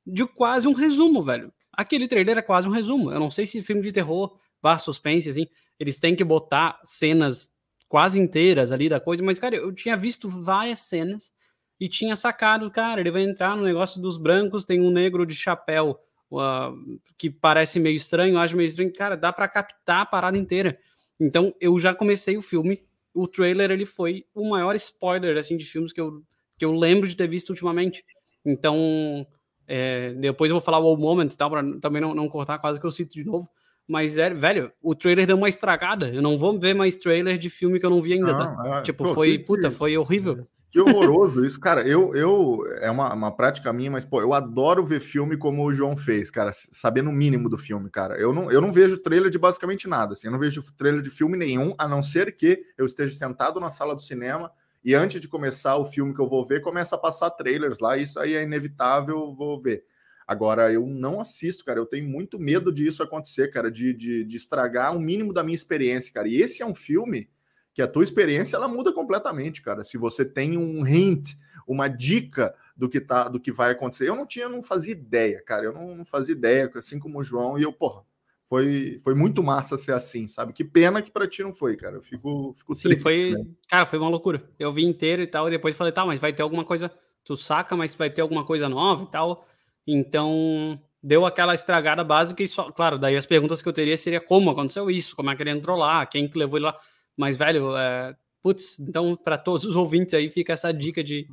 [0.07, 1.53] de quase um resumo, velho.
[1.73, 3.11] Aquele trailer é quase um resumo.
[3.11, 5.47] Eu não sei se filme de terror, barra suspense, assim,
[5.79, 7.51] eles têm que botar cenas
[7.87, 11.31] quase inteiras ali da coisa, mas, cara, eu tinha visto várias cenas
[11.79, 15.35] e tinha sacado, cara, ele vai entrar no negócio dos brancos, tem um negro de
[15.35, 15.99] chapéu
[16.31, 20.77] uh, que parece meio estranho, acho meio estranho, cara, dá para captar a parada inteira.
[21.19, 25.65] Então, eu já comecei o filme, o trailer, ele foi o maior spoiler, assim, de
[25.65, 26.23] filmes que eu,
[26.57, 28.03] que eu lembro de ter visto ultimamente.
[28.45, 29.25] Então,
[29.67, 32.57] é, depois eu vou falar o All Moment e tal, pra também não, não cortar,
[32.57, 33.49] quase que eu cito de novo.
[33.87, 36.09] Mas, é, velho, o trailer deu uma estragada.
[36.09, 38.63] Eu não vou ver mais trailer de filme que eu não vi ainda, tá?
[38.65, 40.45] É, tipo, pô, foi, que, puta, foi horrível.
[40.69, 41.87] Que horroroso isso, cara.
[41.87, 45.71] Eu, eu é uma, uma prática minha, mas, pô, eu adoro ver filme como o
[45.71, 48.19] João fez, cara, sabendo o mínimo do filme, cara.
[48.19, 51.09] Eu não, eu não vejo trailer de basicamente nada, assim, eu não vejo trailer de
[51.09, 54.51] filme nenhum, a não ser que eu esteja sentado na sala do cinema
[54.83, 57.97] e antes de começar o filme que eu vou ver, começa a passar trailers lá,
[57.97, 59.83] isso aí é inevitável, vou ver.
[60.27, 61.79] Agora, eu não assisto, cara.
[61.79, 65.55] Eu tenho muito medo disso acontecer, cara, de, de, de, estragar o mínimo da minha
[65.55, 66.27] experiência, cara.
[66.27, 67.29] E esse é um filme
[67.73, 69.85] que a tua experiência ela muda completamente, cara.
[69.85, 71.35] Se você tem um hint,
[71.65, 74.09] uma dica do que tá, do que vai acontecer.
[74.09, 75.65] Eu não tinha, não fazia ideia, cara.
[75.65, 78.03] Eu não, não fazia ideia, assim como o João, e eu, porra,
[78.47, 80.53] foi, foi muito massa ser assim, sabe?
[80.53, 81.97] Que pena que pra ti não foi, cara.
[81.97, 83.31] Eu fico, fico Sim, triste, foi.
[83.31, 83.45] Né?
[83.69, 84.49] Cara, foi uma loucura.
[84.57, 86.89] Eu vi inteiro e tal, e depois falei, tá, mas vai ter alguma coisa.
[87.25, 89.45] Tu saca, mas vai ter alguma coisa nova e tal.
[89.85, 92.71] Então, deu aquela estragada básica e só.
[92.71, 95.51] Claro, daí as perguntas que eu teria seria como aconteceu isso, como é que ele
[95.51, 96.79] entrou lá, quem que levou ele lá.
[97.17, 98.15] Mas, velho, é...
[98.41, 101.27] putz, então, para todos os ouvintes aí, fica essa dica de.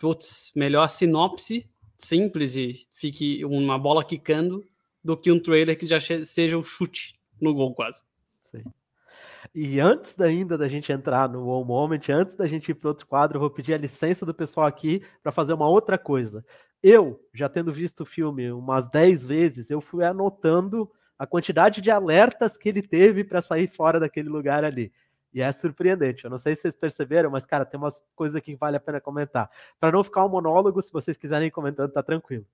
[0.00, 4.64] Putz, melhor sinopse simples e fique uma bola quicando
[5.08, 8.02] do que um trailer que já seja um chute no gol quase.
[8.44, 8.62] Sim.
[9.54, 13.06] E antes ainda da gente entrar no One Moment, antes da gente ir para outro
[13.06, 16.44] quadro, eu vou pedir a licença do pessoal aqui para fazer uma outra coisa.
[16.82, 21.90] Eu, já tendo visto o filme umas 10 vezes, eu fui anotando a quantidade de
[21.90, 24.92] alertas que ele teve para sair fora daquele lugar ali.
[25.32, 26.24] E é surpreendente.
[26.24, 28.80] Eu não sei se vocês perceberam, mas, cara, tem umas coisas aqui que vale a
[28.80, 29.50] pena comentar.
[29.80, 32.44] Para não ficar um monólogo, se vocês quiserem ir comentando, tá tranquilo.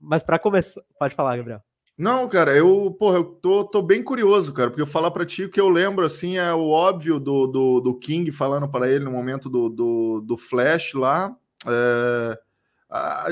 [0.00, 0.82] Mas para começar.
[0.98, 1.62] Pode falar, Gabriel.
[1.96, 5.44] Não, cara, eu, porra, eu tô, tô bem curioso, cara, porque eu falar para ti
[5.44, 9.04] o que eu lembro, assim, é o óbvio do, do, do King falando para ele
[9.04, 11.36] no momento do, do, do Flash lá.
[11.66, 12.38] É,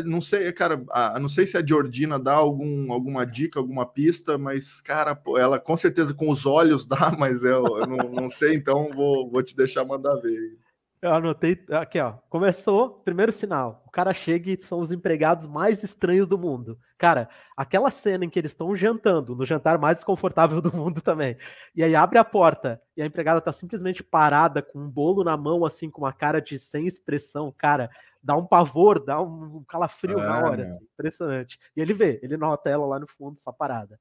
[0.05, 0.83] não sei, cara,
[1.21, 5.77] não sei se a Jordina dá algum, alguma dica, alguma pista, mas, cara, ela com
[5.77, 9.55] certeza com os olhos dá, mas eu, eu não, não, sei, então vou, vou te
[9.55, 10.57] deixar mandar ver.
[11.03, 12.13] Eu anotei aqui, ó.
[12.29, 13.83] Começou, primeiro sinal.
[13.87, 16.79] O cara chega e são os empregados mais estranhos do mundo.
[16.99, 21.39] Cara, aquela cena em que eles estão jantando, no jantar mais desconfortável do mundo também.
[21.75, 25.39] E aí abre a porta e a empregada tá simplesmente parada com um bolo na
[25.39, 27.51] mão, assim, com uma cara de sem expressão.
[27.59, 27.91] Cara,
[28.23, 30.63] dá um pavor, dá um calafrio é, na hora.
[30.65, 31.59] Assim, impressionante.
[31.75, 33.99] E ele vê, ele nota ela lá no fundo, só parada.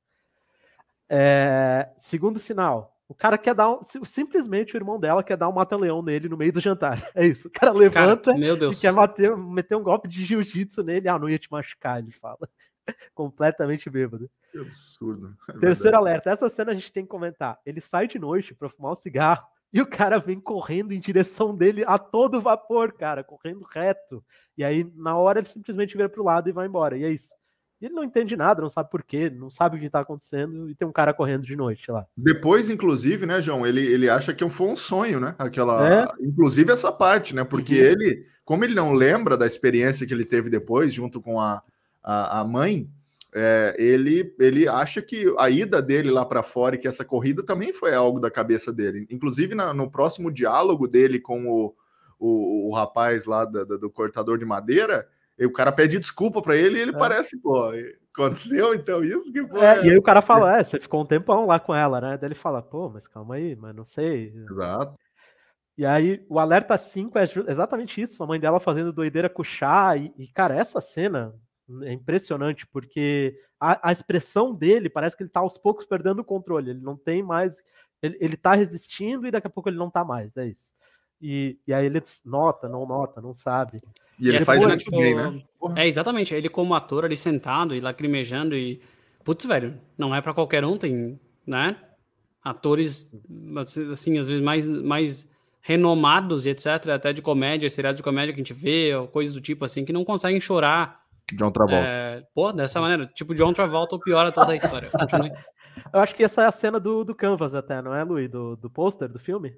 [1.07, 5.53] É, segundo sinal, o cara quer dar um, simplesmente o irmão dela quer dar um
[5.53, 7.09] mata-leão nele no meio do jantar.
[7.15, 7.47] É isso.
[7.47, 11.09] O cara levanta cara, e quer bater, meter um golpe de jiu-jitsu nele.
[11.09, 12.47] Ah, não ia te machucar, ele fala.
[13.15, 14.29] Completamente bêbado.
[14.51, 15.35] Que absurdo.
[15.49, 16.29] É Terceiro alerta.
[16.29, 17.57] Essa cena a gente tem que comentar.
[17.65, 19.43] Ele sai de noite para fumar um cigarro
[19.73, 24.23] e o cara vem correndo em direção dele a todo vapor, cara, correndo reto.
[24.55, 26.95] E aí, na hora, ele simplesmente vira pro lado e vai embora.
[26.95, 27.33] E é isso.
[27.81, 30.69] E ele não entende nada, não sabe por quê, não sabe o que está acontecendo
[30.69, 32.05] e tem um cara correndo de noite lá.
[32.15, 35.33] Depois, inclusive, né, João, ele, ele acha que foi um sonho, né?
[35.39, 36.07] Aquela, é?
[36.19, 37.45] inclusive essa parte, né?
[37.45, 37.87] Porque uhum.
[37.87, 41.63] ele, como ele não lembra da experiência que ele teve depois, junto com a,
[42.03, 42.89] a, a mãe,
[43.33, 47.43] é, ele, ele acha que a ida dele lá para fora e que essa corrida
[47.43, 49.07] também foi algo da cabeça dele.
[49.09, 51.75] Inclusive, na, no próximo diálogo dele com o,
[52.19, 55.07] o, o rapaz lá da, da, do cortador de madeira
[55.39, 56.97] e o cara pede desculpa para ele e ele é.
[56.97, 57.71] parece, pô,
[58.13, 59.61] aconteceu então isso que foi.
[59.61, 62.17] É, e aí o cara fala, é, você ficou um tempão lá com ela, né?
[62.17, 64.33] Daí ele fala, pô, mas calma aí, mas não sei.
[64.35, 64.95] Exato.
[65.77, 69.45] E aí o alerta 5 é exatamente isso, a mãe dela fazendo doideira com o
[69.45, 69.95] chá.
[69.95, 71.33] E, e cara, essa cena
[71.83, 76.25] é impressionante, porque a, a, expressão dele parece que ele tá aos poucos perdendo o
[76.25, 76.71] controle.
[76.71, 77.63] Ele não tem mais.
[78.01, 80.71] Ele, ele tá resistindo e daqui a pouco ele não tá mais, é isso.
[81.21, 83.79] E, e aí ele nota, não nota, não sabe.
[84.19, 85.41] E ele faz muito tipo, bem, né?
[85.75, 86.33] É, exatamente.
[86.33, 88.81] Ele como ator ali sentado e lacrimejando e...
[89.23, 91.75] Putz, velho, não é para qualquer um, tem, né?
[92.43, 93.13] Atores,
[93.91, 95.29] assim, às vezes mais, mais
[95.61, 99.33] renomados e etc, até de comédia, seriados de comédia que a gente vê, ou coisas
[99.33, 101.01] do tipo assim, que não conseguem chorar.
[101.33, 101.85] John Travolta.
[101.85, 104.89] É, pô, dessa maneira, tipo John Travolta ou piora toda a história.
[105.93, 108.29] Eu acho que essa é a cena do, do Canvas até, não é, Luiz?
[108.29, 109.53] Do, do pôster do filme?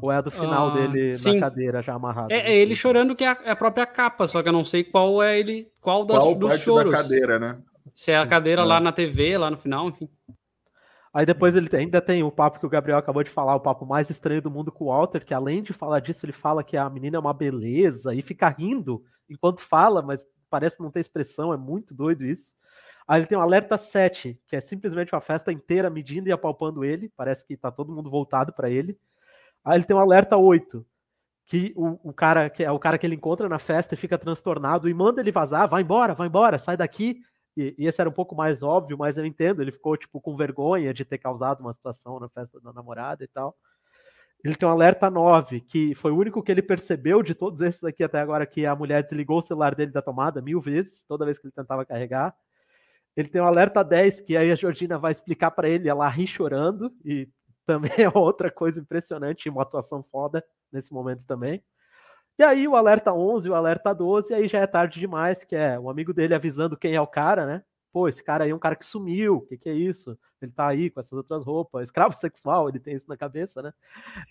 [0.00, 1.34] Ou é a do final ah, dele sim.
[1.34, 2.32] na cadeira já amarrado?
[2.32, 4.64] É, é ele chorando que é a, é a, própria capa, só que eu não
[4.64, 6.92] sei qual é ele, qual, das, qual dos choros.
[6.92, 7.58] da cadeira, né?
[7.94, 8.64] Se é a cadeira é.
[8.64, 10.08] lá na TV, lá no final, enfim.
[11.12, 13.84] Aí depois ele ainda tem o papo que o Gabriel acabou de falar, o papo
[13.86, 16.76] mais estranho do mundo com o Walter, que além de falar disso, ele fala que
[16.76, 21.52] a menina é uma beleza e fica rindo enquanto fala, mas parece não ter expressão,
[21.52, 22.56] é muito doido isso.
[23.06, 26.84] Aí ele tem um alerta 7, que é simplesmente uma festa inteira medindo e apalpando
[26.84, 28.98] ele, parece que tá todo mundo voltado para ele.
[29.68, 30.84] Aí ele tem um alerta 8,
[31.44, 34.16] que o, o, cara que é o cara que ele encontra na festa e fica
[34.16, 37.20] transtornado e manda ele vazar, vai embora, vai embora, sai daqui.
[37.54, 40.34] E, e, esse era um pouco mais óbvio, mas eu entendo, ele ficou tipo com
[40.34, 43.54] vergonha de ter causado uma situação na festa da namorada e tal.
[44.42, 47.84] Ele tem um alerta 9, que foi o único que ele percebeu de todos esses
[47.84, 51.26] aqui até agora, que a mulher desligou o celular dele da tomada mil vezes, toda
[51.26, 52.34] vez que ele tentava carregar.
[53.14, 56.26] Ele tem um alerta 10, que aí a Georgina vai explicar para ele, ela ri
[56.26, 57.28] chorando, e
[57.68, 61.62] também é outra coisa impressionante, uma atuação foda nesse momento também.
[62.38, 65.78] E aí o alerta 11, o alerta 12, aí já é tarde demais, que é
[65.78, 67.62] o amigo dele avisando quem é o cara, né?
[67.92, 70.16] Pô, esse cara aí é um cara que sumiu, o que, que é isso?
[70.40, 73.72] Ele tá aí com essas outras roupas, escravo sexual, ele tem isso na cabeça, né?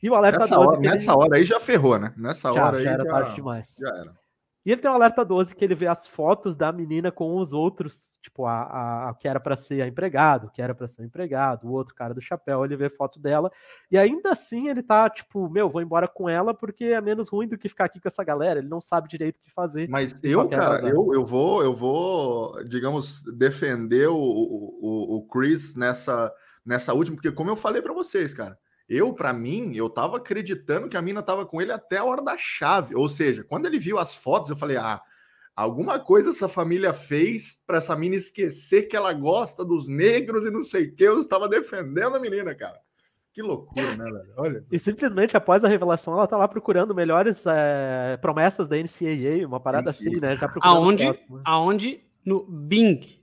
[0.01, 0.67] E o alerta nessa 12.
[0.67, 1.19] Hora, nessa ele...
[1.19, 2.13] hora aí já ferrou, né?
[2.17, 2.93] Nessa já, hora já aí.
[2.95, 3.75] Era já era tarde demais.
[3.77, 4.26] Já era.
[4.67, 7.53] E ele tem um alerta 12 que ele vê as fotos da menina com os
[7.53, 11.03] outros, tipo, a, a, a que era para ser a empregado, que era para ser
[11.03, 13.49] o empregado, o outro cara do chapéu, ele vê foto dela.
[13.89, 17.47] E ainda assim ele tá, tipo, meu, vou embora com ela porque é menos ruim
[17.47, 18.59] do que ficar aqui com essa galera.
[18.59, 19.87] Ele não sabe direito o que fazer.
[19.87, 26.29] Mas eu, cara, eu, eu vou, eu vou, digamos, defender o, o, o Chris nessa,
[26.65, 30.87] nessa última, porque como eu falei para vocês, cara eu, para mim, eu tava acreditando
[30.87, 32.95] que a mina tava com ele até a hora da chave.
[32.95, 35.01] Ou seja, quando ele viu as fotos, eu falei: ah,
[35.55, 40.51] alguma coisa essa família fez para essa mina esquecer que ela gosta dos negros e
[40.51, 41.03] não sei o que.
[41.03, 42.79] Eu estava defendendo a menina, cara.
[43.33, 44.33] Que loucura, né, velho?
[44.37, 44.63] Olha.
[44.71, 49.59] E simplesmente após a revelação, ela tá lá procurando melhores é, promessas da NCAA, uma
[49.59, 49.91] parada NCAA.
[49.91, 50.35] assim, né?
[50.35, 51.03] Já procurando aonde,
[51.43, 53.16] aonde no Bing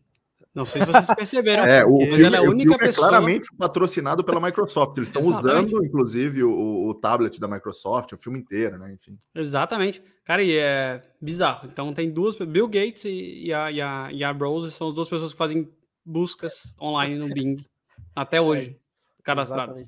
[0.55, 1.65] não sei se vocês perceberam.
[1.65, 3.09] é, o filme, é a única pessoa...
[3.09, 4.97] é claramente patrocinado pela Microsoft.
[4.97, 8.93] Eles estão usando, inclusive, o, o, tablet da Microsoft, o filme inteiro, né?
[8.93, 9.19] Enfim.
[9.35, 10.01] Exatamente.
[10.25, 11.67] Cara, e é bizarro.
[11.67, 15.09] Então tem duas, Bill Gates e, a, e, a, e a Rose são as duas
[15.09, 15.69] pessoas que fazem
[16.07, 17.57] buscas online no Bing
[18.15, 19.85] até hoje, é, cadastradas.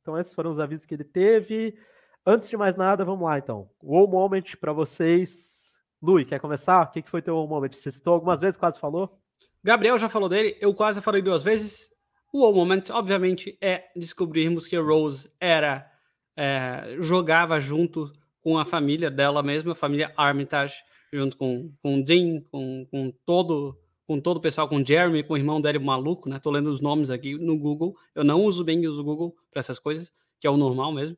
[0.00, 1.76] Então esses foram os avisos que ele teve.
[2.24, 3.68] Antes de mais nada, vamos lá então.
[3.82, 5.74] O moment para vocês.
[6.00, 6.82] Lui, quer começar?
[6.82, 7.72] O que foi teu moment?
[7.72, 9.23] Você citou algumas vezes, quase falou?
[9.64, 11.88] Gabriel já falou dele, eu quase falei duas vezes.
[12.30, 15.90] O moment, obviamente, é descobrirmos que Rose era
[16.36, 20.74] é, jogava junto com a família dela mesma, a família Armitage,
[21.10, 23.74] junto com, com Dean, com, com todo
[24.06, 26.38] com todo o pessoal, com Jeremy, com o irmão dele maluco, né?
[26.38, 27.96] Tô lendo os nomes aqui no Google.
[28.14, 31.16] Eu não uso bem uso o Google para essas coisas, que é o normal mesmo.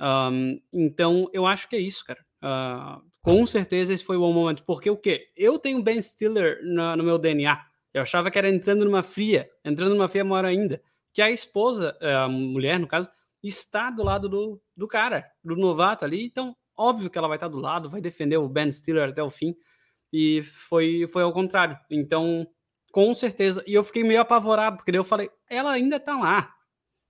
[0.00, 2.24] Um, então, eu acho que é isso, cara.
[2.42, 4.64] Uh, com certeza esse foi o momento.
[4.64, 5.28] Porque o quê?
[5.36, 7.71] Eu tenho Ben Stiller no meu DNA.
[7.92, 10.82] Eu achava que era entrando numa fria, entrando numa fria maior ainda.
[11.12, 13.08] Que a esposa, é, a mulher, no caso,
[13.42, 16.24] está do lado do, do cara, do novato ali.
[16.24, 19.30] Então, óbvio que ela vai estar do lado, vai defender o Ben Stiller até o
[19.30, 19.54] fim.
[20.12, 21.78] E foi, foi ao contrário.
[21.90, 22.46] Então,
[22.92, 23.62] com certeza.
[23.66, 26.54] E eu fiquei meio apavorado, porque daí eu falei, ela ainda tá lá.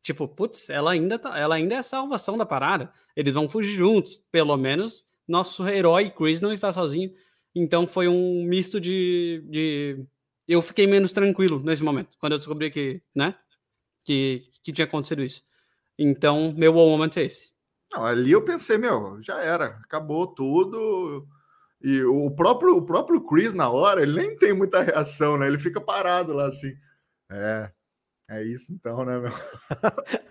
[0.03, 2.93] Tipo, putz, ela ainda tá, ela ainda é a salvação da parada.
[3.15, 4.19] Eles vão fugir juntos.
[4.33, 7.13] Pelo menos nosso herói Chris não está sozinho.
[7.55, 10.05] Então foi um misto de, de
[10.47, 13.35] eu fiquei menos tranquilo nesse momento, quando eu descobri que, né,
[14.05, 15.43] que, que tinha acontecido isso.
[15.99, 17.53] Então, meu bom momento é esse.
[17.93, 21.27] Não, ali eu pensei, meu, já era, acabou tudo.
[21.81, 25.47] E o próprio, o próprio Chris, na hora, ele nem tem muita reação, né?
[25.47, 26.73] Ele fica parado lá assim.
[27.31, 27.71] É,
[28.31, 29.33] é isso então, né, meu?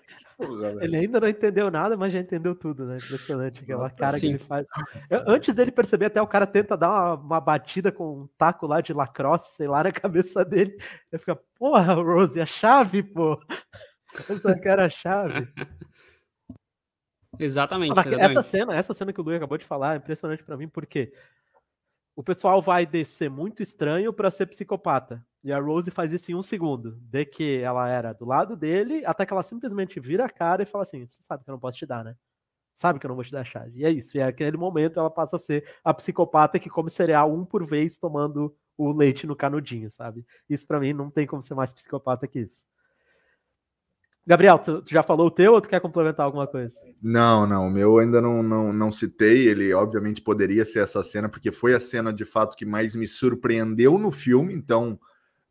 [0.81, 2.95] ele ainda não entendeu nada, mas já entendeu tudo, né?
[2.95, 4.19] Impressionante aquela cara Sim.
[4.19, 4.65] que ele faz.
[5.09, 8.67] Eu, antes dele perceber, até o cara tenta dar uma, uma, batida com um taco
[8.67, 10.77] lá de lacrosse, sei lá, na cabeça dele.
[11.11, 13.39] Ele fica, porra, Rose, a chave, pô.
[14.29, 15.47] Essa cara a chave.
[17.39, 18.21] Exatamente, exatamente.
[18.21, 21.11] Essa cena, essa cena que o Luiz acabou de falar é impressionante para mim, porque
[22.15, 25.25] o pessoal vai descer muito estranho para ser psicopata.
[25.43, 26.97] E a Rose faz isso em um segundo.
[27.01, 30.65] De que ela era do lado dele, até que ela simplesmente vira a cara e
[30.65, 32.15] fala assim: Você sabe que eu não posso te dar, né?
[32.73, 33.79] Sabe que eu não vou te dar chave.
[33.79, 34.17] E é isso.
[34.17, 37.97] E naquele momento ela passa a ser a psicopata que come cereal um por vez
[37.97, 40.25] tomando o leite no canudinho, sabe?
[40.49, 42.63] Isso para mim não tem como ser mais psicopata que isso.
[44.25, 46.79] Gabriel, tu, tu, já falou o teu ou tu quer complementar alguma coisa?
[47.03, 49.47] Não, não, o meu ainda não, não, não citei.
[49.47, 53.07] Ele, obviamente, poderia ser essa cena, porque foi a cena de fato que mais me
[53.07, 54.53] surpreendeu no filme.
[54.53, 54.99] Então,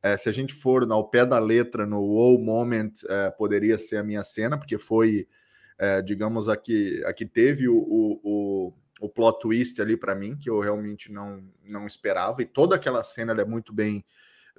[0.02, 3.98] é, se a gente for ao pé da letra no Wow Moment, é, poderia ser
[3.98, 5.28] a minha cena, porque foi,
[5.78, 10.14] é, digamos, a que, a que teve o, o, o, o plot twist ali para
[10.14, 12.40] mim, que eu realmente não, não esperava.
[12.40, 14.04] E toda aquela cena é muito bem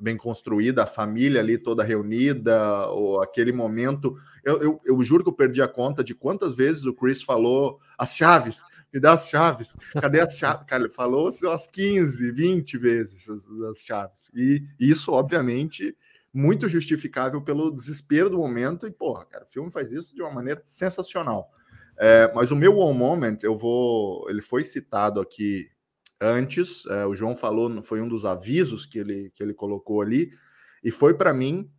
[0.02, 4.18] bem construída, a família ali toda reunida, ou aquele momento.
[4.44, 7.80] Eu, eu, eu, juro que eu perdi a conta de quantas vezes o Chris falou
[7.98, 10.66] as chaves, me dá as chaves, cadê as chaves?
[10.68, 14.32] Cara, ele falou umas 15, 20 vezes as, as chaves.
[14.34, 15.96] E isso, obviamente,
[16.34, 18.88] muito justificável pelo desespero do momento.
[18.88, 21.52] E, porra, cara, o filme faz isso de uma maneira sensacional.
[21.98, 24.28] É, mas o meu One Moment, eu vou.
[24.30, 25.70] Ele foi citado aqui
[26.22, 26.86] antes.
[26.86, 30.32] É, o João falou, foi um dos avisos que ele, que ele colocou ali,
[30.84, 31.70] e foi para mim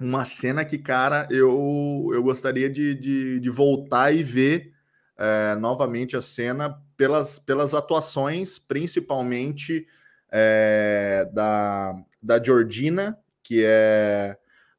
[0.00, 4.72] uma cena que, cara, eu, eu gostaria de, de, de voltar e ver
[5.16, 9.86] é, novamente a cena pelas, pelas atuações, principalmente
[10.30, 14.36] é, da, da Georgina, que é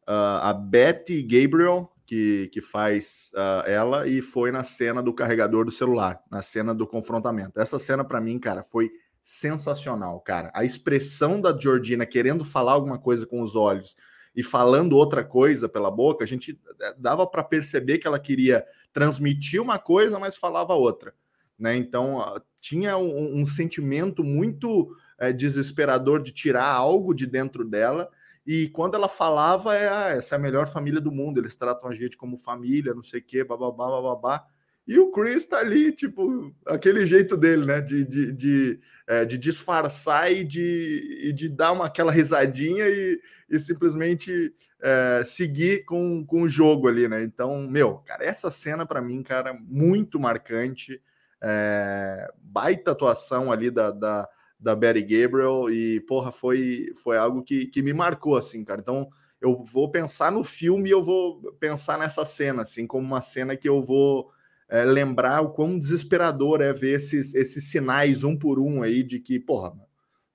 [0.08, 5.66] uh, a Betty Gabriel, que, que faz uh, ela e foi na cena do carregador
[5.66, 7.60] do celular, na cena do confrontamento.
[7.60, 8.92] Essa cena, para mim, cara, foi
[9.24, 10.52] sensacional, cara.
[10.54, 13.98] A expressão da Georgina querendo falar alguma coisa com os olhos
[14.36, 18.64] e falando outra coisa pela boca, a gente eh, dava para perceber que ela queria
[18.94, 21.14] transmitir uma coisa, mas falava outra.
[21.58, 21.76] né?
[21.76, 28.10] Então tinha um, um sentimento muito é, desesperador de tirar algo de dentro dela.
[28.46, 31.90] E quando ela falava, é ah, essa é a melhor família do mundo, eles tratam
[31.90, 34.46] a gente como família, não sei o quê, bababá, bababá.
[34.88, 37.82] E o Chris tá ali, tipo, aquele jeito dele, né?
[37.82, 43.20] De, de, de, é, de disfarçar e de, e de dar uma, aquela risadinha e,
[43.50, 47.24] e simplesmente é, seguir com, com o jogo ali, né?
[47.24, 51.02] Então, meu, cara, essa cena para mim, cara, muito marcante.
[51.44, 57.68] É, baita atuação ali da, da, da Betty Gabriel e, porra, foi, foi algo que,
[57.68, 58.82] que me marcou, assim, cara.
[58.82, 59.10] Então,
[59.42, 63.56] eu vou pensar no filme e eu vou pensar nessa cena, assim, como uma cena
[63.56, 64.32] que eu vou
[64.68, 69.20] é, lembrar o quão desesperador é ver esses, esses sinais um por um aí de
[69.20, 69.74] que, porra,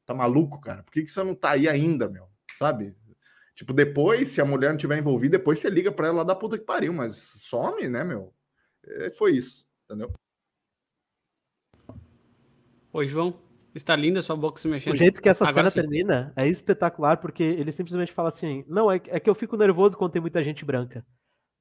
[0.06, 0.83] tá maluco, cara?
[0.83, 2.28] Por que, que você não tá aí ainda, meu?
[2.56, 2.94] Sabe?
[3.54, 6.59] Tipo, depois, se a mulher não tiver envolvida, depois você liga para ela da puta
[6.59, 8.33] que pariu, mas some, né, meu?
[8.87, 10.12] É, foi isso, entendeu?
[12.92, 13.49] Oi, João.
[13.74, 14.94] Está linda sua boca se mexendo.
[14.94, 15.80] O jeito que essa Agora cena sim.
[15.80, 19.96] termina é espetacular, porque ele simplesmente fala assim: Não, é, é que eu fico nervoso
[19.96, 21.04] quando tem muita gente branca.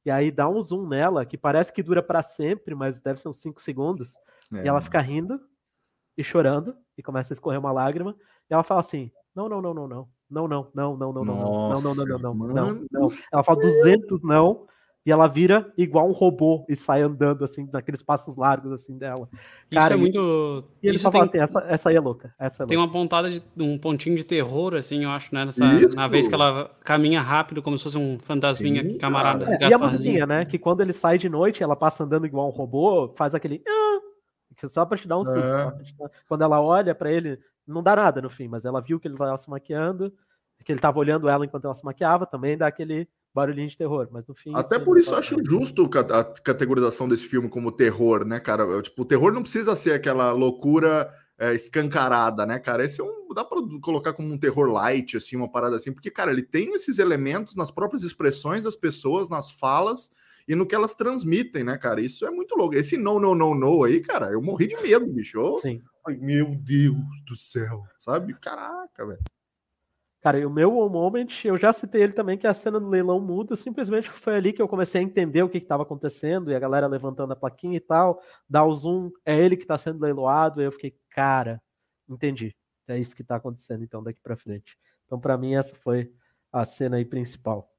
[0.05, 3.27] E aí dá um zoom nela, que parece que dura para sempre, mas deve ser
[3.27, 4.13] uns 5 segundos.
[4.53, 4.63] É.
[4.63, 5.39] E ela fica rindo
[6.17, 8.15] e chorando, e começa a escorrer uma lágrima.
[8.49, 10.09] E ela fala assim: Não, não, não, não, não.
[10.29, 13.07] Não, não, não, não, não, não, não, não, não, não, não, não, não.
[13.33, 14.67] Ela fala 200 não,
[15.05, 19.29] e ela vira igual um robô e sai andando assim, naqueles passos largos assim dela.
[19.71, 20.63] Cara, isso é muito.
[20.83, 22.33] E ele só fala assim: essa, essa aí é louca.
[22.37, 22.91] Essa é tem louca.
[22.91, 25.45] uma pontada de um pontinho de terror, assim, eu acho, né?
[25.45, 29.57] Nessa, na vez que ela caminha rápido, como se fosse um fantasminha Sim, camarada.
[29.59, 30.45] É, e a musiquinha, né?
[30.45, 33.63] Que quando ele sai de noite, ela passa andando igual um robô, faz aquele.
[33.67, 33.99] Ah!
[34.67, 35.39] Só pra te dar um susto.
[35.39, 36.09] É.
[36.27, 39.15] Quando ela olha para ele, não dá nada no fim, mas ela viu que ele
[39.15, 40.13] tava se maquiando,
[40.65, 43.07] que ele tava olhando ela enquanto ela se maquiava, também dá aquele
[43.39, 44.51] barulhinho de terror, mas no fim.
[44.53, 48.81] Até por isso acho justo a categorização desse filme como terror, né, cara?
[48.81, 52.83] Tipo, o terror não precisa ser aquela loucura é, escancarada, né, cara?
[52.83, 53.33] Esse é um.
[53.33, 56.73] dá para colocar como um terror light, assim, uma parada assim, porque, cara, ele tem
[56.73, 60.11] esses elementos nas próprias expressões das pessoas, nas falas
[60.47, 62.01] e no que elas transmitem, né, cara?
[62.01, 62.75] Isso é muito louco.
[62.75, 65.53] Esse não, não, não, não aí, cara, eu morri de medo, bicho.
[65.61, 65.79] Sim.
[66.05, 68.33] Ai, meu Deus do céu, sabe?
[68.33, 69.19] Caraca, velho.
[70.21, 72.89] Cara, e o meu moment, eu já citei ele também, que é a cena do
[72.89, 76.55] leilão mudo, simplesmente foi ali que eu comecei a entender o que estava acontecendo, e
[76.55, 80.01] a galera levantando a plaquinha e tal, dá o zoom, é ele que está sendo
[80.01, 81.61] leiloado, e eu fiquei, cara,
[82.07, 82.53] entendi.
[82.85, 84.77] É isso que está acontecendo, então, daqui para frente.
[85.05, 86.11] Então, para mim, essa foi
[86.51, 87.71] a cena aí principal.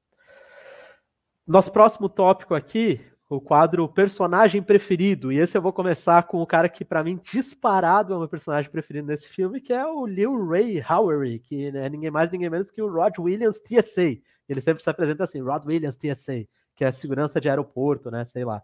[1.45, 3.01] Nosso próximo tópico aqui
[3.35, 5.31] o quadro personagem preferido.
[5.31, 8.27] E esse eu vou começar com o cara que, para mim, disparado é o meu
[8.27, 12.49] personagem preferido nesse filme, que é o Lil Ray Howery, que é ninguém mais, ninguém
[12.49, 14.17] menos que o Rod Williams TSA.
[14.49, 18.25] Ele sempre se apresenta assim, Rod Williams TSA, que é segurança de aeroporto, né?
[18.25, 18.61] Sei lá.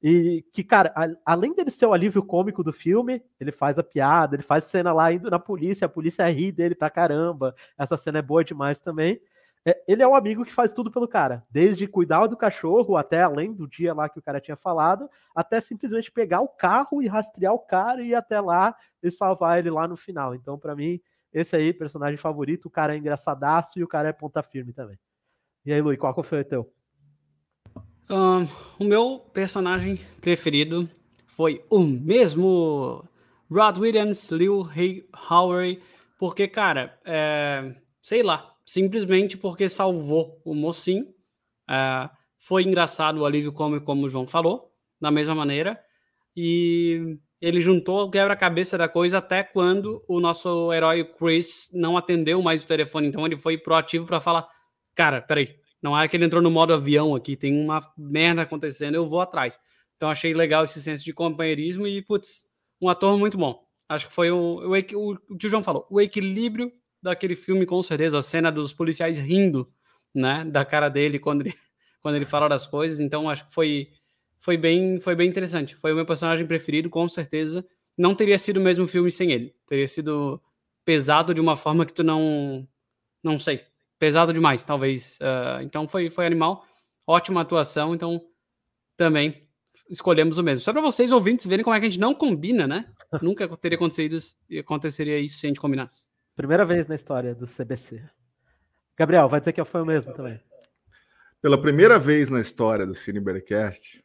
[0.00, 3.82] E que, cara, a, além dele ser o alívio cômico do filme, ele faz a
[3.82, 7.52] piada, ele faz cena lá indo na polícia, a polícia ri dele pra caramba.
[7.76, 9.20] Essa cena é boa demais também.
[9.66, 13.22] É, ele é o amigo que faz tudo pelo cara, desde cuidar do cachorro, até
[13.22, 17.06] além do dia lá que o cara tinha falado, até simplesmente pegar o carro e
[17.06, 20.34] rastrear o cara e ir até lá e salvar ele lá no final.
[20.34, 21.00] Então, para mim,
[21.32, 24.98] esse aí, personagem favorito, o cara é engraçadaço e o cara é ponta firme também.
[25.64, 26.72] E aí, Luiz, qual foi o teu?
[28.10, 28.46] Um,
[28.78, 30.88] o meu personagem preferido
[31.26, 33.02] foi o mesmo
[33.50, 34.68] Rod Williams, Lil
[35.30, 35.82] Howery,
[36.18, 41.06] porque, cara, é, sei lá, simplesmente porque salvou o mocinho.
[41.68, 45.80] É, foi engraçado o alívio cômico, como o João falou, da mesma maneira.
[46.36, 52.40] E ele juntou o quebra-cabeça da coisa até quando o nosso herói Chris não atendeu
[52.42, 53.08] mais o telefone.
[53.08, 54.48] Então ele foi proativo para falar:
[54.94, 58.94] Cara, peraí, não é que ele entrou no modo avião aqui, tem uma merda acontecendo,
[58.94, 59.60] eu vou atrás.
[59.96, 62.44] Então achei legal esse senso de companheirismo e, putz,
[62.80, 63.62] um ator muito bom.
[63.88, 66.72] Acho que foi o, o, o, o que o João falou: o equilíbrio
[67.04, 69.68] daquele filme, com certeza, a cena dos policiais rindo,
[70.14, 71.54] né, da cara dele quando ele,
[72.00, 72.98] quando ele fala das coisas.
[72.98, 73.90] Então, acho que foi,
[74.40, 75.76] foi, bem, foi bem interessante.
[75.76, 77.64] Foi o meu personagem preferido, com certeza.
[77.96, 79.54] Não teria sido o mesmo filme sem ele.
[79.68, 80.40] Teria sido
[80.84, 82.66] pesado de uma forma que tu não.
[83.22, 83.62] Não sei.
[83.98, 85.18] Pesado demais, talvez.
[85.20, 86.66] Uh, então, foi, foi animal.
[87.06, 87.94] Ótima atuação.
[87.94, 88.20] Então,
[88.96, 89.46] também
[89.88, 90.64] escolhemos o mesmo.
[90.64, 92.86] Só para vocês ouvintes verem como é que a gente não combina, né?
[93.22, 94.16] Nunca teria acontecido,
[94.58, 96.13] aconteceria isso se a gente combinasse.
[96.36, 98.02] Primeira vez na história do CBC.
[98.98, 100.40] Gabriel, vai dizer que foi o mesmo também.
[101.40, 104.04] Pela primeira vez na história do Cinebercast,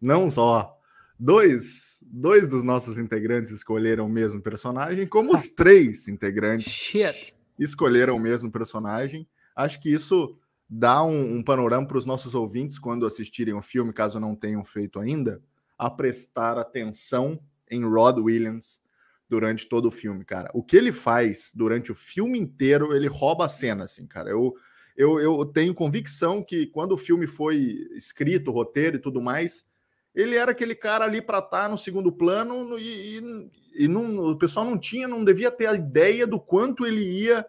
[0.00, 0.78] não só
[1.18, 7.34] dois, dois dos nossos integrantes escolheram o mesmo personagem, como os três integrantes Shit.
[7.58, 9.28] escolheram o mesmo personagem.
[9.56, 10.38] Acho que isso
[10.70, 14.62] dá um, um panorama para os nossos ouvintes quando assistirem o filme, caso não tenham
[14.62, 15.42] feito ainda,
[15.76, 18.80] a prestar atenção em Rod Williams
[19.28, 20.50] durante todo o filme, cara.
[20.54, 24.30] O que ele faz durante o filme inteiro, ele rouba a cena, assim, cara.
[24.30, 24.54] Eu,
[24.96, 27.56] eu, eu tenho convicção que quando o filme foi
[27.94, 29.66] escrito, roteiro e tudo mais,
[30.14, 34.30] ele era aquele cara ali para estar tá no segundo plano e, e, e não,
[34.30, 37.46] o pessoal não tinha, não devia ter a ideia do quanto ele ia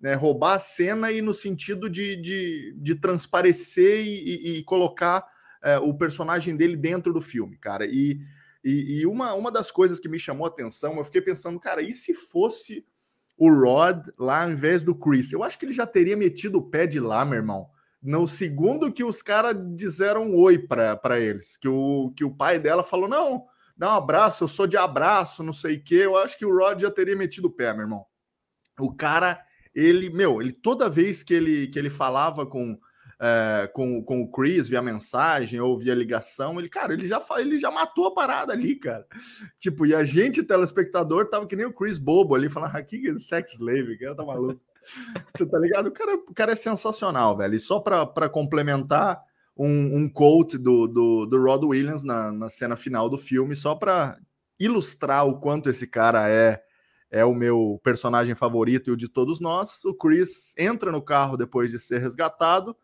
[0.00, 5.24] né, roubar a cena e no sentido de, de, de transparecer e, e colocar
[5.62, 7.86] é, o personagem dele dentro do filme, cara.
[7.86, 8.20] E
[8.64, 11.82] e, e, uma, uma das coisas que me chamou a atenção, eu fiquei pensando, cara,
[11.82, 12.86] e se fosse
[13.36, 15.32] o Rod lá ao invés do Chris?
[15.32, 17.68] Eu acho que ele já teria metido o pé de lá, meu irmão.
[18.00, 22.82] No segundo que os caras disseram oi para eles, que o, que o pai dela
[22.82, 23.44] falou: não,
[23.76, 25.96] dá um abraço, eu sou de abraço, não sei o quê.
[25.96, 28.04] Eu acho que o Rod já teria metido o pé, meu irmão.
[28.80, 29.40] O cara,
[29.74, 32.78] ele, meu, ele toda vez que ele, que ele falava com
[33.24, 37.56] é, com, com o Chris via mensagem ou via ligação, ele, cara, ele já, ele
[37.56, 39.06] já matou a parada ali, cara.
[39.60, 43.18] Tipo, e a gente, telespectador, tava que nem o Chris Bobo ali, falando, aqui, ah,
[43.20, 44.60] sex slave, cara tá maluco.
[45.38, 45.86] tu tá ligado?
[45.86, 47.54] O cara, o cara é sensacional, velho.
[47.54, 49.22] E só para complementar,
[49.56, 53.76] um, um quote do, do, do Rod Williams na, na cena final do filme, só
[53.76, 54.18] para
[54.58, 56.60] ilustrar o quanto esse cara é
[57.14, 59.84] é o meu personagem favorito e o de todos nós.
[59.84, 62.74] O Chris entra no carro depois de ser resgatado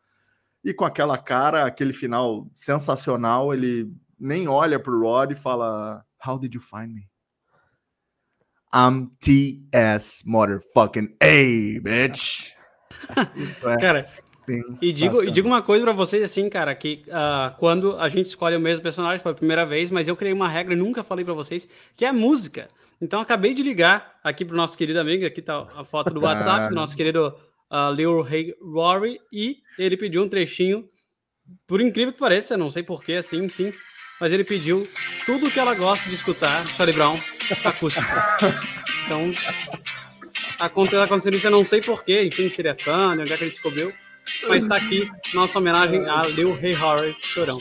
[0.64, 6.38] e com aquela cara, aquele final sensacional, ele nem olha pro Rod e fala: How
[6.38, 7.08] did you find me?
[8.74, 12.52] I'm TS motherfucking A, bitch.
[13.64, 14.04] é cara,
[14.80, 18.26] e digo, e digo uma coisa para vocês assim, cara, que uh, quando a gente
[18.26, 21.04] escolhe o mesmo personagem, foi a primeira vez, mas eu criei uma regra e nunca
[21.04, 22.68] falei para vocês, que é a música.
[23.00, 26.70] Então acabei de ligar aqui pro nosso querido amigo, aqui tá a foto do WhatsApp,
[26.70, 27.34] do nosso querido
[27.70, 30.88] uh, Lil Hey Rory, e ele pediu um trechinho,
[31.66, 33.72] por incrível que pareça, não sei porquê, assim, enfim,
[34.20, 34.86] mas ele pediu
[35.24, 37.18] tudo que ela gosta de escutar, Charlie Brown,
[37.64, 38.06] acústico.
[39.08, 39.32] Então,
[40.58, 43.50] acontecendo isso, eu não sei porquê, enfim, se ele é fã, onde é que ele
[43.50, 43.90] descobriu,
[44.46, 47.58] mas está aqui nossa homenagem a Lil Hey Rory Chorão.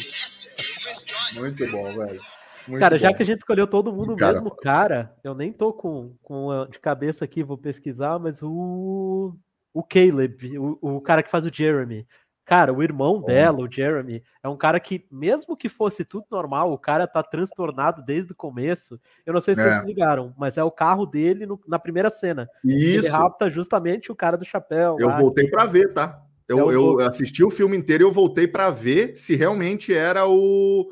[1.35, 2.21] Muito bom, velho.
[2.67, 3.01] Muito cara, bom.
[3.01, 6.67] já que a gente escolheu todo mundo o mesmo cara, eu nem tô com, com
[6.69, 9.33] de cabeça aqui, vou pesquisar, mas o
[9.73, 12.07] o Caleb, o, o cara que faz o Jeremy.
[12.47, 16.71] Cara, o irmão dela, o Jeremy, é um cara que, mesmo que fosse tudo normal,
[16.71, 18.97] o cara tá transtornado desde o começo.
[19.25, 19.69] Eu não sei se é.
[19.69, 22.47] vocês ligaram, mas é o carro dele no, na primeira cena.
[22.63, 22.99] Isso.
[22.99, 24.95] Ele rapta justamente o cara do chapéu.
[24.97, 25.51] Eu lá, voltei que...
[25.51, 26.23] para ver, tá?
[26.47, 30.25] Eu, é eu assisti o filme inteiro e eu voltei para ver se realmente era
[30.25, 30.89] o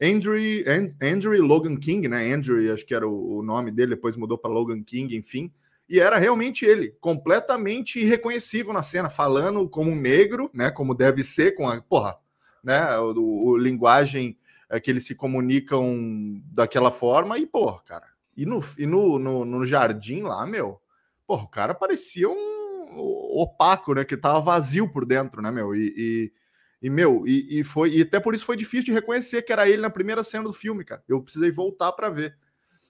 [0.00, 0.36] Andrew,
[1.02, 2.30] Andrew Logan King, né?
[2.30, 5.50] Andrew, acho que era o, o nome dele, depois mudou para Logan King, enfim
[5.88, 11.24] e era realmente ele, completamente irreconhecível na cena, falando como um negro, né, como deve
[11.24, 12.18] ser, com a, porra,
[12.62, 14.36] né, o, o linguagem
[14.68, 19.44] é, que eles se comunicam daquela forma, e, porra, cara, e no, e no, no,
[19.44, 20.78] no jardim lá, meu,
[21.26, 22.58] porra, o cara parecia um
[23.40, 26.32] opaco, né, que tava vazio por dentro, né, meu, e, e,
[26.82, 29.66] e meu, e, e foi, e até por isso foi difícil de reconhecer que era
[29.66, 32.36] ele na primeira cena do filme, cara, eu precisei voltar para ver.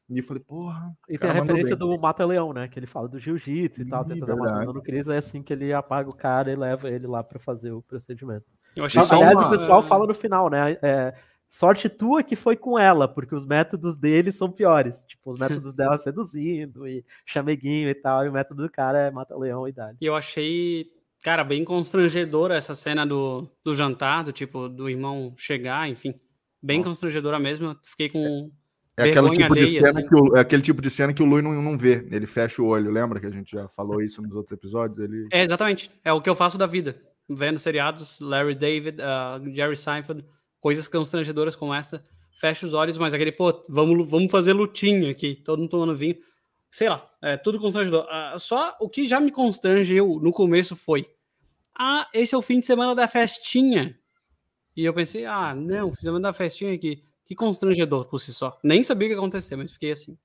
[0.09, 0.93] E eu falei, porra.
[1.09, 2.67] E tem a referência do Mata-Leão, né?
[2.67, 5.07] Que ele fala do jiu-jitsu e tal, tentando matar o Cris.
[5.07, 8.47] É assim que ele apaga o cara e leva ele lá para fazer o procedimento.
[8.75, 9.47] Eu achei Aliás, uma...
[9.47, 10.79] o pessoal fala no final, né?
[10.81, 11.15] É,
[11.47, 15.05] sorte tua que foi com ela, porque os métodos dele são piores.
[15.07, 19.11] Tipo, os métodos dela seduzindo e chameguinho e tal, e o método do cara é
[19.11, 19.93] mata-leão e dá.
[20.01, 20.87] E eu achei,
[21.23, 26.15] cara, bem constrangedora essa cena do, do jantar, do tipo, do irmão chegar, enfim.
[26.63, 26.91] Bem Nossa.
[26.91, 27.77] constrangedora mesmo.
[27.85, 28.51] Fiquei com.
[28.99, 30.09] É aquele tipo, de cena assim.
[30.09, 32.61] que o, é aquele tipo de cena que o Lui não, não vê, ele fecha
[32.61, 34.99] o olho, lembra que a gente já falou isso nos outros episódios?
[34.99, 35.29] Ele...
[35.31, 39.77] É, exatamente, é o que eu faço da vida, vendo seriados, Larry David, uh, Jerry
[39.77, 40.25] Seinfeld,
[40.59, 45.37] coisas constrangedoras como essa, fecha os olhos, mas aquele, pô, vamos, vamos fazer lutinha aqui,
[45.37, 46.17] todo mundo tomando vinho,
[46.69, 48.05] sei lá, é tudo constrangedor.
[48.05, 51.07] Uh, só o que já me constrangeu no começo foi,
[51.79, 53.97] ah, esse é o fim de semana da festinha,
[54.77, 58.33] e eu pensei, ah, não, fim de semana da festinha aqui, que constrangedor por si
[58.33, 58.59] só.
[58.65, 60.17] Nem sabia o que ia acontecer, mas fiquei assim.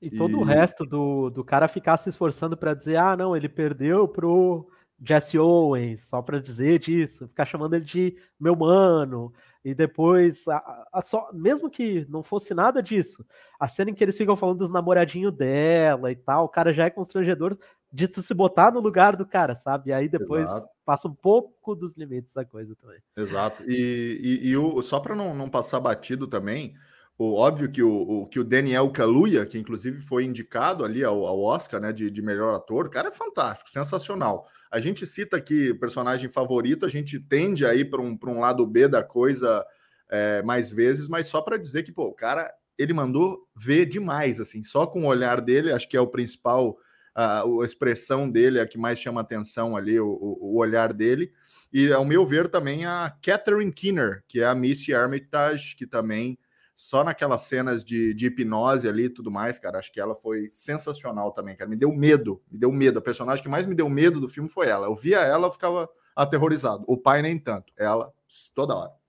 [0.00, 0.34] E todo e...
[0.34, 4.68] o resto do, do cara ficar se esforçando para dizer, ah, não, ele perdeu pro
[5.02, 9.32] Jesse Owens, só para dizer disso, ficar chamando ele de meu mano,
[9.64, 13.24] e depois, a, a só, mesmo que não fosse nada disso,
[13.58, 16.84] a cena em que eles ficam falando dos namoradinhos dela e tal, o cara já
[16.84, 17.56] é constrangedor
[17.92, 19.90] de tu se botar no lugar do cara, sabe?
[19.90, 20.66] E aí depois Exato.
[20.84, 22.98] passa um pouco dos limites da coisa também.
[23.16, 23.62] Exato.
[23.68, 26.74] E, e, e o, só para não, não passar batido também,
[27.18, 31.26] o, óbvio que o, o, que o Daniel Kaluuya, que inclusive foi indicado ali ao,
[31.26, 34.48] ao Oscar, né, de, de melhor ator, o cara é fantástico, sensacional.
[34.70, 38.88] A gente cita aqui personagem favorito, a gente tende aí para um, um lado B
[38.88, 39.64] da coisa
[40.10, 44.40] é, mais vezes, mas só para dizer que, pô, o cara ele mandou ver demais,
[44.40, 46.78] assim, só com o olhar dele, acho que é o principal,
[47.14, 51.32] a, a expressão dele, a que mais chama atenção ali, o, o, olhar dele.
[51.72, 56.38] E, ao meu ver, também a Catherine Keener, que é a Missy Armitage, que também,
[56.74, 60.48] só naquelas cenas de, de hipnose ali e tudo mais, cara, acho que ela foi
[60.50, 61.70] sensacional também, cara.
[61.70, 62.98] Me deu medo, me deu medo.
[62.98, 64.86] A personagem que mais me deu medo do filme foi ela.
[64.86, 66.84] Eu via ela, eu ficava aterrorizado.
[66.86, 67.72] O pai nem tanto.
[67.78, 68.12] Ela,
[68.54, 69.01] toda hora.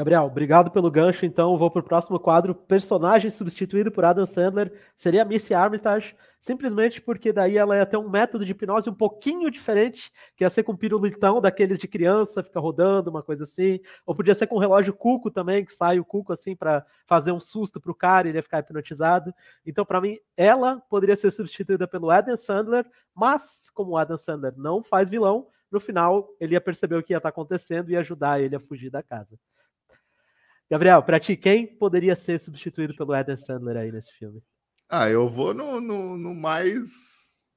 [0.00, 1.26] Gabriel, obrigado pelo gancho.
[1.26, 2.54] Então, vou para o próximo quadro.
[2.54, 8.08] Personagem substituído por Adam Sandler seria Missy Armitage, simplesmente porque daí ela ia ter um
[8.08, 12.58] método de hipnose um pouquinho diferente, que ia ser com pirulitão daqueles de criança, fica
[12.58, 13.78] rodando, uma coisa assim.
[14.06, 17.32] Ou podia ser com um relógio cuco também, que sai o cuco assim para fazer
[17.32, 19.34] um susto para o cara e ele ia ficar hipnotizado.
[19.66, 24.54] Então, para mim, ela poderia ser substituída pelo Adam Sandler, mas como o Adam Sandler
[24.56, 27.96] não faz vilão, no final ele ia perceber o que ia estar tá acontecendo e
[27.98, 29.38] ajudar ele a fugir da casa.
[30.70, 34.40] Gabriel, para ti, quem poderia ser substituído pelo Adam Sandler aí nesse filme?
[34.88, 36.88] Ah, eu vou no, no, no mais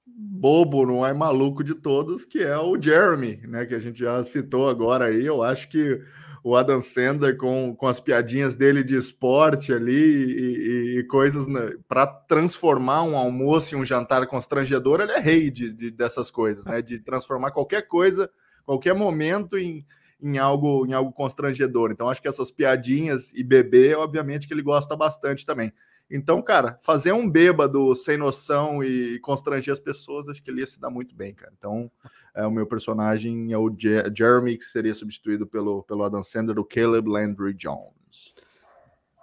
[0.05, 3.67] bobo, no mais maluco de todos, que é o Jeremy, né?
[3.67, 5.23] Que a gente já citou agora aí.
[5.23, 6.01] Eu acho que
[6.43, 11.69] o Adam Sandler com, com as piadinhas dele de esporte ali e, e coisas né,
[11.87, 16.65] para transformar um almoço em um jantar constrangedor, ele é rei de, de, dessas coisas,
[16.65, 16.81] né?
[16.81, 18.27] De transformar qualquer coisa,
[18.65, 19.85] qualquer momento em,
[20.23, 21.91] em algo em algo constrangedor.
[21.91, 25.73] Então acho que essas piadinhas e beber, obviamente que ele gosta bastante também.
[26.09, 30.67] Então, cara, fazer um bêbado sem noção e constranger as pessoas, acho que ele ia
[30.67, 31.51] se dar muito bem, cara.
[31.57, 31.89] Então,
[32.35, 36.65] é, o meu personagem é o Jeremy, que seria substituído pelo, pelo Adam Sandler, o
[36.65, 38.35] Caleb Landry Jones.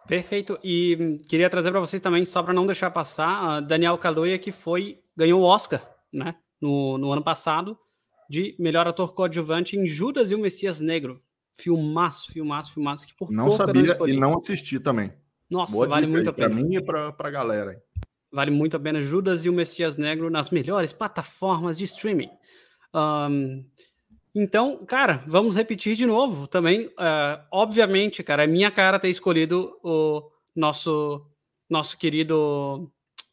[0.09, 0.59] Perfeito.
[0.64, 4.51] E hum, queria trazer para vocês também, só para não deixar passar, Daniel Kaluuya, que
[4.51, 5.80] foi ganhou o Oscar,
[6.12, 7.78] né, no, no ano passado,
[8.30, 11.20] de melhor ator coadjuvante em Judas e o Messias Negro.
[11.52, 13.04] Filmaço, filmaço, filmaço.
[13.08, 15.12] Que por não sabia não e não assisti também.
[15.50, 16.48] Nossa, Boa vale muito a pena.
[16.48, 17.72] Para mim e para a galera.
[17.72, 17.80] Hein?
[18.30, 22.30] Vale muito a pena Judas e o Messias Negro nas melhores plataformas de streaming.
[22.94, 23.64] Um,
[24.32, 26.86] então, cara, vamos repetir de novo também.
[26.86, 31.26] Uh, obviamente, cara, é minha cara ter escolhido o nosso
[31.68, 32.88] nosso querido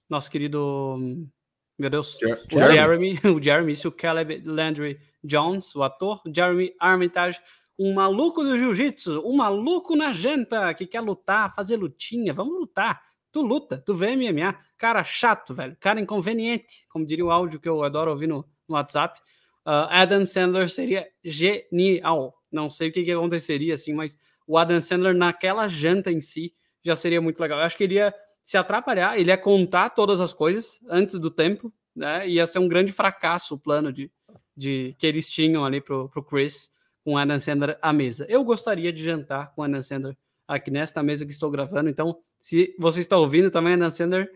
[0.10, 1.30] nosso querido
[1.78, 2.18] meu Deus.
[2.20, 7.40] Jer o Jeremy, o Jeremy, isso, o Caleb Landry Jones, o ator, Jeremy Armitage,
[7.78, 13.02] um maluco do jiu-jitsu, um maluco na janta que quer lutar, fazer lutinha, vamos lutar.
[13.32, 14.58] Tu luta, tu vê MMA.
[14.78, 15.78] Cara chato, velho.
[15.80, 19.20] Cara inconveniente, como diria o áudio que eu adoro ouvir no, no WhatsApp.
[19.66, 22.34] Uh, Adam Sandler seria genial.
[22.52, 24.18] Não sei o que, que aconteceria, assim, mas
[24.48, 26.54] o Adam Sandler naquela janta em si
[26.84, 27.60] já seria muito legal.
[27.60, 28.14] Eu acho que ele ia
[28.48, 32.26] se atrapalhar, ele ia contar todas as coisas antes do tempo, né?
[32.30, 34.10] Ia ser um grande fracasso o plano de,
[34.56, 36.72] de que eles tinham ali pro, pro Chris
[37.04, 38.26] com Adam Sandler à mesa.
[38.30, 40.16] Eu gostaria de jantar com Adam Sandler
[40.48, 44.32] aqui nesta mesa que estou gravando, então se você está ouvindo também, Adam Sandler,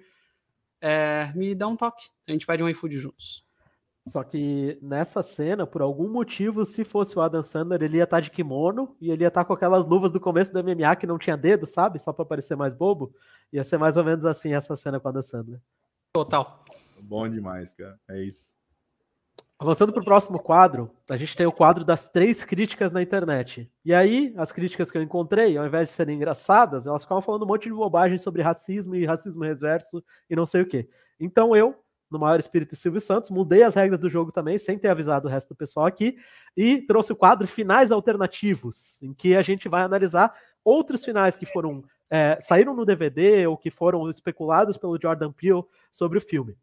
[0.82, 2.10] é, me dá um toque.
[2.28, 3.46] A gente pede um iFood juntos.
[4.08, 8.18] Só que nessa cena, por algum motivo, se fosse o Adam Sandler, ele ia estar
[8.18, 10.98] tá de kimono e ele ia estar tá com aquelas luvas do começo do MMA
[10.98, 11.98] que não tinha dedo, sabe?
[11.98, 13.14] Só para parecer mais bobo.
[13.52, 15.60] Ia ser mais ou menos assim essa cena com o Adam Sandler.
[16.14, 16.64] Total.
[17.02, 18.00] Bom demais, cara.
[18.10, 18.56] É isso.
[19.60, 23.72] Avançando para o próximo quadro, a gente tem o quadro das três críticas na internet.
[23.86, 27.44] E aí, as críticas que eu encontrei, ao invés de serem engraçadas, elas ficavam falando
[27.44, 30.90] um monte de bobagem sobre racismo e racismo reverso e não sei o quê.
[31.20, 31.76] Então eu
[32.12, 33.30] no maior espírito Silvio Santos.
[33.30, 36.18] Mudei as regras do jogo também, sem ter avisado o resto do pessoal aqui.
[36.56, 41.46] E trouxe o quadro Finais Alternativos, em que a gente vai analisar outros finais que
[41.46, 46.58] foram é, saíram no DVD ou que foram especulados pelo Jordan Peele sobre o filme.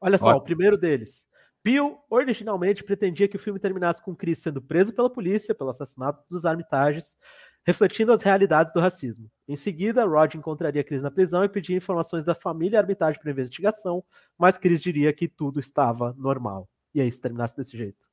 [0.00, 0.36] Olha só, Ó.
[0.36, 1.26] o primeiro deles.
[1.62, 6.24] Peele originalmente pretendia que o filme terminasse com Chris sendo preso pela polícia pelo assassinato
[6.28, 7.16] dos Armitages,
[7.64, 9.30] refletindo as realidades do racismo.
[9.46, 14.02] Em seguida, Rod encontraria Chris na prisão e pedia informações da família Armitage para investigação,
[14.36, 16.68] mas Chris diria que tudo estava normal.
[16.94, 18.11] E aí, se terminasse desse jeito.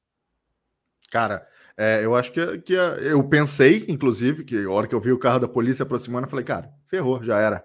[1.11, 1.45] Cara,
[1.77, 5.19] é, eu acho que, que eu pensei, inclusive, que a hora que eu vi o
[5.19, 7.63] carro da polícia aproximando, eu falei, cara, ferrou, já era.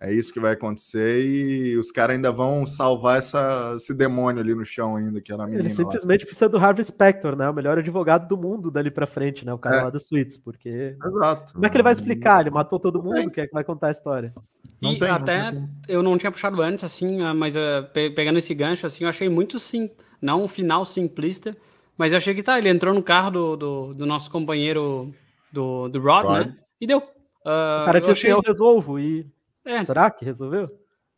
[0.00, 4.54] É isso que vai acontecer e os caras ainda vão salvar essa, esse demônio ali
[4.54, 5.64] no chão ainda, que era a menina.
[5.64, 6.26] Ele simplesmente lá.
[6.26, 7.50] precisa do Harvey Specter, né?
[7.50, 9.52] O melhor advogado do mundo dali pra frente, né?
[9.52, 9.82] O cara é.
[9.82, 10.96] lá do Suítes, porque...
[11.04, 11.52] Exato.
[11.52, 12.42] Como é que ele vai explicar?
[12.42, 14.32] Ele matou todo mundo, quem é que vai contar a história?
[14.80, 18.38] Não e tem, até, não eu não tinha puxado antes, assim, ah, mas uh, pegando
[18.38, 19.90] esse gancho, assim, eu achei muito sim,
[20.22, 21.56] não um final simplista,
[21.98, 25.12] mas eu achei que tá, ele entrou no carro do, do, do nosso companheiro
[25.52, 26.56] do, do Rod, Rod, né?
[26.80, 26.98] E deu.
[26.98, 28.32] Uh, o cara disse, achei...
[28.32, 29.26] eu resolvo, e
[29.68, 29.84] é.
[29.84, 30.66] Será que resolveu?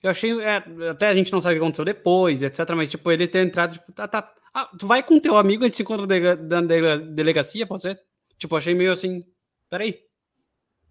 [0.02, 0.40] Eu achei.
[0.40, 2.68] É, até a gente não sabe o que aconteceu depois, etc.
[2.74, 4.32] Mas, tipo, ele ter entrado, tipo, tá, tá.
[4.52, 6.06] Ah, tu vai com teu amigo, a gente se encontra
[6.36, 8.00] na delegacia, pode ser?
[8.36, 9.22] Tipo, achei meio assim.
[9.68, 10.00] Peraí.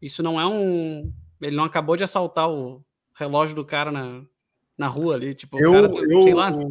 [0.02, 1.12] Isso não é um.
[1.42, 2.82] Ele não acabou de assaltar o
[3.14, 4.22] relógio do cara na,
[4.78, 6.52] na rua ali, tipo, eu, cara, eu, sei lá.
[6.52, 6.70] Eu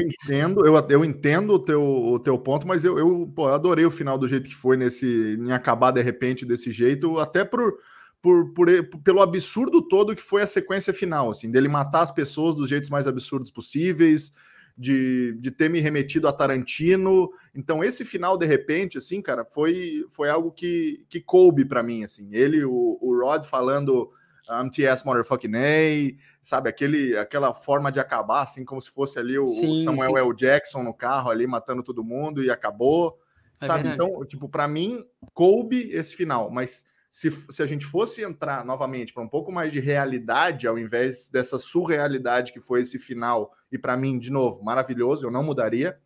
[0.00, 3.84] entendo, eu, eu entendo o teu, o teu ponto, mas eu, eu, pô, eu adorei
[3.84, 7.74] o final do jeito que foi nesse em acabar de repente desse jeito, até por,
[8.22, 8.68] por, por,
[9.02, 12.90] pelo absurdo todo que foi a sequência final, assim, dele matar as pessoas dos jeitos
[12.90, 14.32] mais absurdos possíveis,
[14.76, 17.30] de, de ter me remetido a Tarantino.
[17.54, 22.04] Então, esse final, de repente, assim, cara, foi, foi algo que, que coube para mim,
[22.04, 22.28] assim.
[22.30, 24.10] Ele, o, o Rod falando
[24.48, 26.68] MTS Motherfucking A, sabe?
[26.68, 30.18] Aquele, aquela forma de acabar, assim, como se fosse ali o, sim, o Samuel sim.
[30.18, 30.34] L.
[30.34, 33.18] Jackson no carro ali, matando todo mundo e acabou,
[33.60, 33.84] é sabe?
[33.84, 34.10] Verdade.
[34.10, 39.14] Então, tipo, para mim, coube esse final, mas se, se a gente fosse entrar novamente
[39.14, 43.78] para um pouco mais de realidade, ao invés dessa surrealidade que foi esse final, e
[43.78, 45.98] para mim, de novo, maravilhoso, eu não mudaria.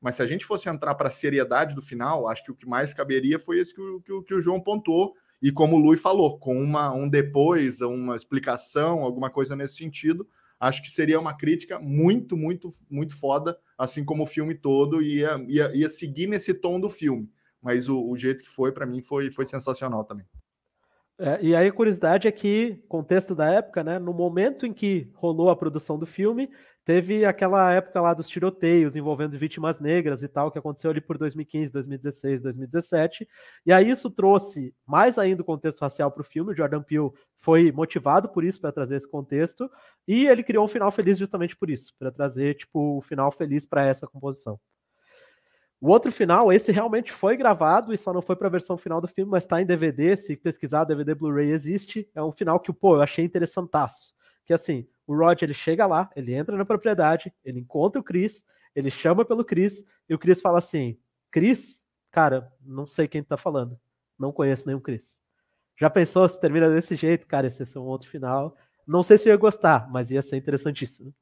[0.00, 2.66] Mas se a gente fosse entrar para a seriedade do final, acho que o que
[2.66, 5.78] mais caberia foi esse que o, que o, que o João pontuou, e como o
[5.78, 10.26] Lui falou, com uma, um depois, uma explicação, alguma coisa nesse sentido,
[10.58, 15.44] acho que seria uma crítica muito, muito, muito foda, assim como o filme todo, ia,
[15.48, 17.30] ia, ia seguir nesse tom do filme.
[17.62, 20.26] Mas o, o jeito que foi, para mim, foi, foi sensacional também.
[21.18, 23.98] É, e aí a curiosidade é que, contexto da época, né?
[23.98, 26.48] No momento em que rolou a produção do filme,
[26.88, 31.18] teve aquela época lá dos tiroteios envolvendo vítimas negras e tal, que aconteceu ali por
[31.18, 33.28] 2015, 2016, 2017.
[33.66, 36.50] E aí isso trouxe mais ainda o contexto racial para o filme.
[36.50, 39.70] O Jordan Peele foi motivado por isso para trazer esse contexto,
[40.06, 43.66] e ele criou um final feliz justamente por isso, para trazer tipo o final feliz
[43.66, 44.58] para essa composição.
[45.78, 48.98] O outro final, esse realmente foi gravado e só não foi para a versão final
[48.98, 50.16] do filme, mas está em DVD.
[50.16, 52.08] Se pesquisar, DVD Blu-ray existe.
[52.14, 54.14] É um final que, pô, eu achei interessantaço.
[54.46, 58.44] Que assim, o Rod ele chega lá, ele entra na propriedade, ele encontra o Chris,
[58.76, 60.98] ele chama pelo Chris e o Chris fala assim:
[61.32, 61.82] Chris,
[62.12, 63.80] cara, não sei quem tá falando,
[64.18, 65.18] não conheço nenhum Chris.
[65.80, 67.46] Já pensou se termina desse jeito, cara?
[67.46, 68.54] Esse é um outro final.
[68.86, 71.14] Não sei se ia gostar, mas ia ser interessantíssimo.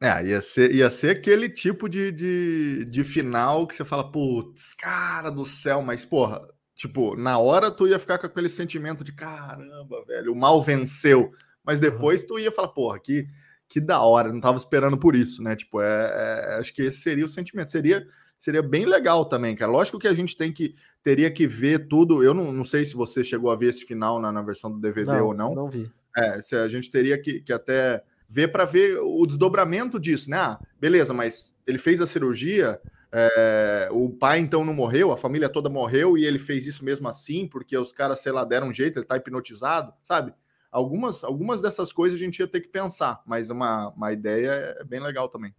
[0.00, 4.74] É, ia ser, ia ser aquele tipo de, de, de final que você fala, putz,
[4.74, 9.12] cara do céu, mas porra, tipo, na hora tu ia ficar com aquele sentimento de
[9.12, 11.32] caramba, velho, o mal venceu,
[11.64, 13.26] mas depois tu ia falar, porra, que,
[13.68, 15.56] que da hora, não tava esperando por isso, né?
[15.56, 18.06] Tipo, é, é, acho que esse seria o sentimento, seria
[18.38, 19.72] seria bem legal também, cara.
[19.72, 22.22] Lógico que a gente tem que teria que ver tudo.
[22.22, 24.78] Eu não, não sei se você chegou a ver esse final na, na versão do
[24.78, 25.54] DVD não, ou não.
[25.54, 25.90] Não vi.
[26.16, 30.36] É, se a gente teria que, que até ver para ver o desdobramento disso, né?
[30.36, 32.80] Ah, beleza, mas ele fez a cirurgia,
[33.12, 37.08] é, o pai então não morreu, a família toda morreu e ele fez isso mesmo
[37.08, 40.34] assim, porque os caras, sei lá, deram um jeito, ele tá hipnotizado, sabe?
[40.74, 44.50] Algumas, algumas dessas coisas a gente ia ter que pensar, mas uma, uma ideia
[44.80, 45.54] é bem legal também.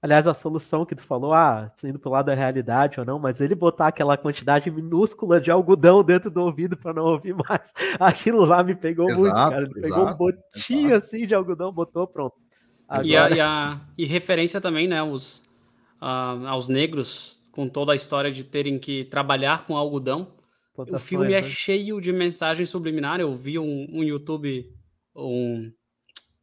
[0.00, 3.40] Aliás, a solução que tu falou, ah, indo pro lado da realidade ou não, mas
[3.40, 8.44] ele botar aquela quantidade minúscula de algodão dentro do ouvido para não ouvir mais, aquilo
[8.44, 9.56] lá me pegou exato, muito, cara.
[9.64, 11.04] Ele exato, pegou um botinho exato.
[11.04, 12.36] assim de algodão, botou, pronto.
[12.88, 13.08] Agora...
[13.08, 15.42] E, a, e, a, e, referência também, né, os,
[16.00, 20.28] uh, aos negros, com toda a história de terem que trabalhar com algodão.
[20.76, 21.48] O filme é né?
[21.48, 23.22] cheio de mensagens subliminares.
[23.22, 24.72] Eu vi um, um YouTube,
[25.14, 25.72] um,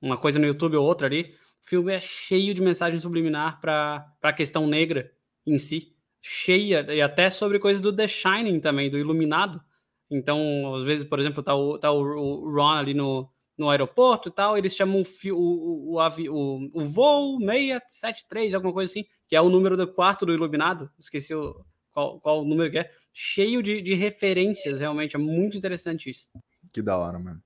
[0.02, 4.06] uma coisa no YouTube ou outra ali, o filme é cheio de mensagem subliminar para
[4.22, 5.12] a questão negra
[5.46, 5.94] em si.
[6.22, 9.62] Cheia, e até sobre coisas do The Shining também, do Iluminado.
[10.10, 14.32] Então, às vezes, por exemplo, tá o, tá o Ron ali no, no aeroporto e
[14.32, 19.42] tal, eles chamam o, o, o, o, o voo 673, alguma coisa assim, que é
[19.42, 20.90] o número do quarto do Iluminado.
[21.00, 22.92] Esqueci o, qual, qual o número que é.
[23.14, 25.16] Cheio de, de referências, realmente.
[25.16, 26.30] É muito interessante isso.
[26.74, 27.42] Que da hora, mano.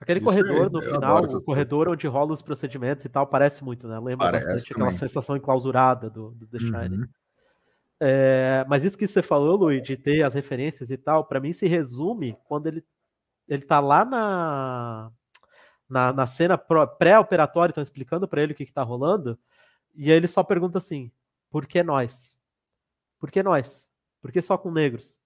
[0.00, 3.62] Aquele Isso corredor é, no final, o corredor onde rola os procedimentos e tal, parece
[3.62, 3.98] muito, né?
[3.98, 4.88] Lembra parece bastante também.
[4.88, 7.02] aquela sensação enclausurada do, do The Shining.
[7.02, 7.08] Uhum.
[8.00, 11.52] É, mas isso que você falou, Luiz, de ter as referências e tal, para mim
[11.52, 12.82] se resume quando ele,
[13.46, 15.12] ele tá lá na,
[15.86, 19.38] na, na cena pré-operatória, estão explicando para ele o que, que tá rolando,
[19.94, 21.12] e aí ele só pergunta assim:
[21.50, 22.40] por que nós?
[23.18, 23.89] Por que nós?
[24.20, 25.16] Por que só com negros?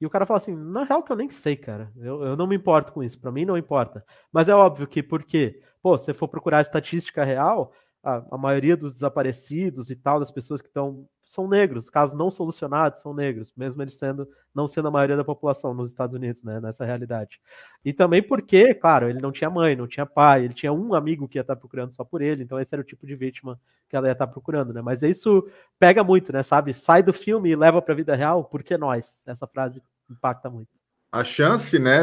[0.00, 1.92] E o cara fala assim: na real que eu nem sei, cara.
[1.96, 3.20] Eu, eu não me importo com isso.
[3.20, 4.04] Para mim não importa.
[4.32, 7.72] Mas é óbvio que, porque, pô, se for procurar a estatística real,
[8.02, 12.30] a, a, maioria dos desaparecidos e tal, das pessoas que estão, são negros, casos não
[12.30, 16.42] solucionados são negros, mesmo eles sendo, não sendo a maioria da população nos Estados Unidos,
[16.42, 17.40] né, nessa realidade.
[17.84, 21.28] E também porque, claro, ele não tinha mãe, não tinha pai, ele tinha um amigo
[21.28, 23.94] que ia estar procurando só por ele, então esse era o tipo de vítima que
[23.94, 25.48] ela ia estar procurando, né, mas isso
[25.78, 29.22] pega muito, né, sabe, sai do filme e leva para a vida real, porque nós,
[29.26, 29.80] essa frase
[30.10, 30.70] impacta muito.
[31.12, 32.00] A chance, né,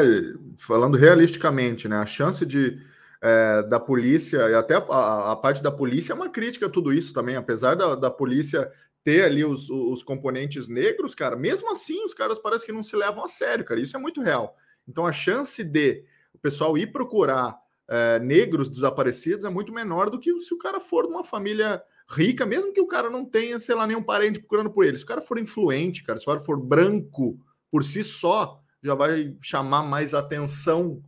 [0.62, 2.80] falando realisticamente, né, a chance de
[3.22, 6.94] é, da polícia, e até a, a, parte da polícia é uma crítica a tudo
[6.94, 8.72] isso também, apesar da, da polícia
[9.04, 12.96] ter ali os, os componentes negros, cara, mesmo assim os caras parecem que não se
[12.96, 14.56] levam a sério, cara, isso é muito real.
[14.88, 16.04] Então a chance de
[16.34, 17.58] o pessoal ir procurar
[17.90, 21.82] é, negros desaparecidos é muito menor do que se o cara for de uma família
[22.10, 24.98] rica, mesmo que o cara não tenha, sei lá, nenhum parente procurando por ele.
[24.98, 27.40] Se o cara for influente, cara, se o cara for branco
[27.72, 31.04] por si só, já vai chamar mais atenção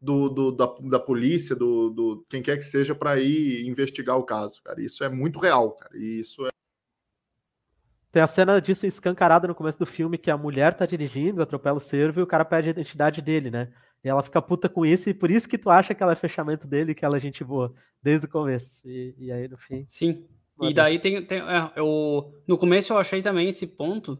[0.00, 4.24] do, do da, da polícia, do, do quem quer que seja, para ir investigar o
[4.24, 4.80] caso, cara.
[4.80, 5.96] Isso é muito real, cara.
[5.96, 6.50] E isso é.
[8.10, 11.76] Tem a cena disso escancarada no começo do filme, que a mulher tá dirigindo, atropela
[11.76, 13.72] o servo e o cara pede a identidade dele, né?
[14.02, 16.16] E ela fica puta com isso, e por isso que tu acha que ela é
[16.16, 17.72] fechamento dele, que ela é gente boa,
[18.02, 18.88] desde o começo.
[18.88, 19.84] E, e aí, no fim.
[19.86, 20.26] Sim.
[20.62, 21.24] E daí tem.
[21.24, 24.18] tem é, eu, no começo eu achei também esse ponto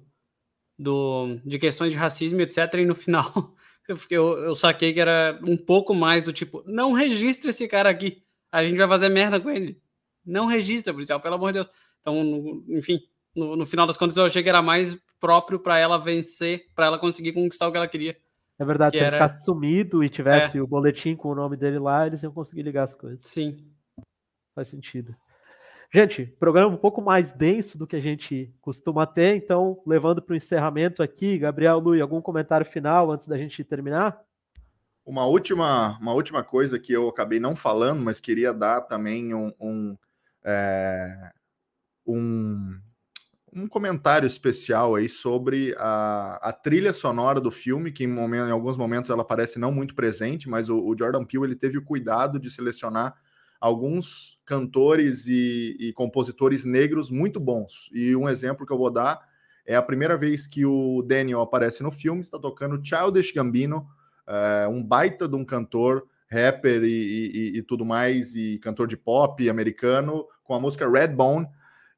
[0.78, 2.74] do, de questões de racismo, etc.
[2.74, 3.54] E no final
[3.92, 7.90] eu, eu, eu saquei que era um pouco mais do tipo: não registra esse cara
[7.90, 9.80] aqui, a gente vai fazer merda com ele.
[10.24, 11.70] Não registra, policial, pelo amor de Deus.
[12.00, 13.00] Então, no, enfim,
[13.34, 16.86] no, no, final das contas eu achei que era mais próprio para ela vencer, para
[16.86, 18.16] ela conseguir conquistar o que ela queria.
[18.58, 19.08] É verdade, se era...
[19.08, 20.62] ele ficasse sumido e tivesse é.
[20.62, 23.26] o boletim com o nome dele lá, eles iam conseguir ligar as coisas.
[23.26, 23.66] Sim.
[24.54, 25.14] Faz sentido.
[25.92, 30.34] Gente, programa um pouco mais denso do que a gente costuma ter, então, levando para
[30.34, 34.22] o encerramento aqui, Gabriel Lui, algum comentário final antes da gente terminar?
[35.04, 39.52] Uma última, uma última coisa que eu acabei não falando, mas queria dar também um,
[39.58, 39.98] um,
[40.44, 41.32] é,
[42.06, 42.78] um,
[43.52, 48.52] um comentário especial aí sobre a, a, trilha sonora do filme, que em, momento, em
[48.52, 51.84] alguns momentos ela parece não muito presente, mas o, o Jordan Peele ele teve o
[51.84, 53.16] cuidado de selecionar
[53.60, 57.90] alguns cantores e, e, compositores negros muito bons.
[57.92, 59.20] E um exemplo que eu vou dar
[59.66, 63.86] é a primeira vez que o Daniel aparece no filme, está tocando Childish Gambino,
[64.26, 68.96] é, um baita de um cantor, rapper e, e, e, tudo mais, e cantor de
[68.96, 71.46] pop americano, com a música Redbone,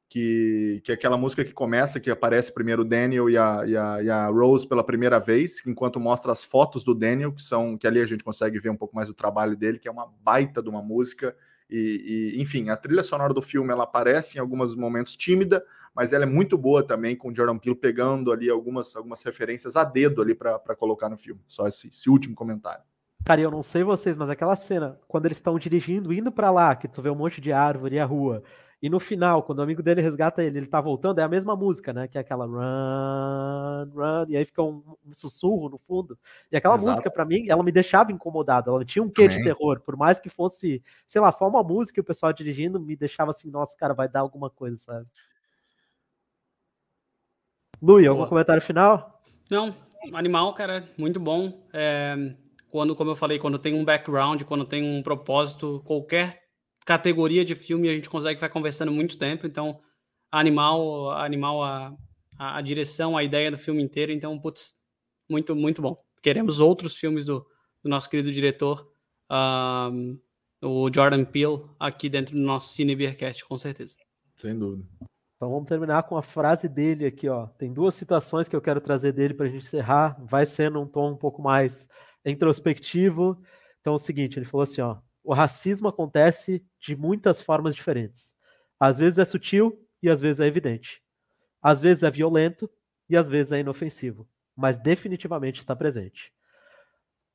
[0.09, 3.77] que, que é aquela música que começa, que aparece primeiro o Daniel e a, e
[3.77, 7.77] a, e a Rose pela primeira vez, enquanto mostra as fotos do Daniel, que são
[7.77, 10.11] que ali a gente consegue ver um pouco mais do trabalho dele, que é uma
[10.21, 11.35] baita de uma música
[11.75, 15.65] e, e, enfim, a trilha sonora do filme ela aparece em alguns momentos tímida,
[15.95, 19.75] mas ela é muito boa também, com o Jordan Peele pegando ali algumas, algumas referências
[19.75, 21.41] a dedo ali para colocar no filme.
[21.47, 22.83] Só esse, esse último comentário.
[23.25, 26.75] Cara, eu não sei vocês, mas aquela cena, quando eles estão dirigindo, indo para lá,
[26.75, 28.43] que tu vê um monte de árvore e a rua,
[28.83, 31.55] e no final, quando o amigo dele resgata ele, ele tá voltando, é a mesma
[31.55, 32.05] música, né?
[32.05, 36.19] Que é aquela run, run, e aí fica um, um sussurro no fundo.
[36.51, 36.89] E aquela Exato.
[36.89, 38.69] música, para mim, ela me deixava incomodado.
[38.69, 39.79] Ela tinha um quê de terror.
[39.79, 43.31] Por mais que fosse, sei lá, só uma música e o pessoal dirigindo, me deixava
[43.31, 45.07] assim, nossa, cara, vai dar alguma coisa, sabe?
[47.81, 49.23] Lui, algum comentário final?
[49.49, 49.73] Não,
[50.11, 51.65] animal, cara, muito bom.
[51.71, 52.35] É,
[52.69, 56.42] quando, como eu falei, quando tem um background, quando tem um propósito, qualquer
[56.85, 59.79] categoria de filme a gente consegue ficar conversando muito tempo, então
[60.31, 61.95] animal, animal a,
[62.37, 64.75] a, a, direção, a ideia do filme inteiro, então, putz,
[65.29, 66.03] muito, muito bom.
[66.21, 67.45] Queremos outros filmes do,
[67.83, 68.91] do nosso querido diretor,
[69.31, 70.19] um,
[70.61, 73.95] o Jordan Peele, aqui dentro do nosso Cine Beercast, com certeza.
[74.35, 74.87] Sem dúvida.
[75.35, 77.47] Então vamos terminar com a frase dele aqui, ó.
[77.47, 80.17] Tem duas citações que eu quero trazer dele para a gente encerrar.
[80.23, 81.87] Vai sendo um tom um pouco mais
[82.25, 83.37] introspectivo.
[83.81, 88.35] Então é o seguinte, ele falou assim, ó o racismo acontece de muitas formas diferentes.
[88.79, 91.01] Às vezes é sutil e às vezes é evidente.
[91.61, 92.69] Às vezes é violento
[93.09, 96.33] e às vezes é inofensivo, mas definitivamente está presente.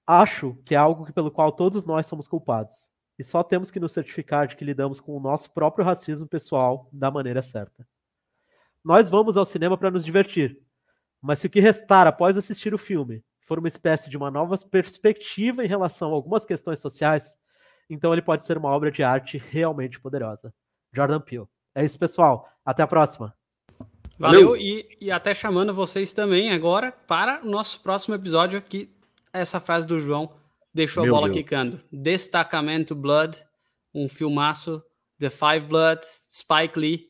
[0.07, 3.93] Acho que é algo pelo qual todos nós somos culpados, e só temos que nos
[3.93, 7.87] certificar de que lidamos com o nosso próprio racismo pessoal da maneira certa.
[8.85, 10.61] Nós vamos ao cinema para nos divertir,
[11.21, 14.55] mas se o que restar após assistir o filme for uma espécie de uma nova
[14.71, 17.37] perspectiva em relação a algumas questões sociais,
[17.89, 20.53] então ele pode ser uma obra de arte realmente poderosa.
[20.93, 21.47] Jordan Peele.
[21.75, 22.49] É isso, pessoal.
[22.65, 23.35] Até a próxima.
[24.19, 28.91] Valeu, E, e até chamando vocês também agora para o nosso próximo episódio que
[29.33, 30.33] essa frase do João
[30.75, 31.39] deixou Meu a bola Deus.
[31.39, 31.81] quicando.
[31.93, 33.41] Destacamento Blood,
[33.95, 34.83] um filmaço,
[35.19, 37.09] The Five Blood, Spike Lee.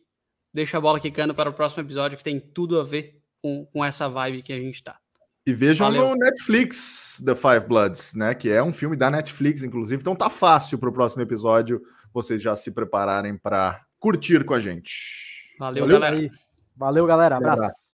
[0.53, 3.85] Deixa a bola quicando para o próximo episódio que tem tudo a ver com, com
[3.85, 4.99] essa vibe que a gente está.
[5.47, 6.11] E vejam Valeu.
[6.11, 8.34] no Netflix The Five Bloods, né?
[8.34, 10.00] Que é um filme da Netflix, inclusive.
[10.00, 14.60] Então tá fácil para o próximo episódio vocês já se prepararem para curtir com a
[14.60, 15.54] gente.
[15.58, 16.30] Valeu, Valeu galera.
[16.76, 17.36] Valeu, galera.
[17.36, 17.62] Abraço.
[17.62, 17.88] Abraço.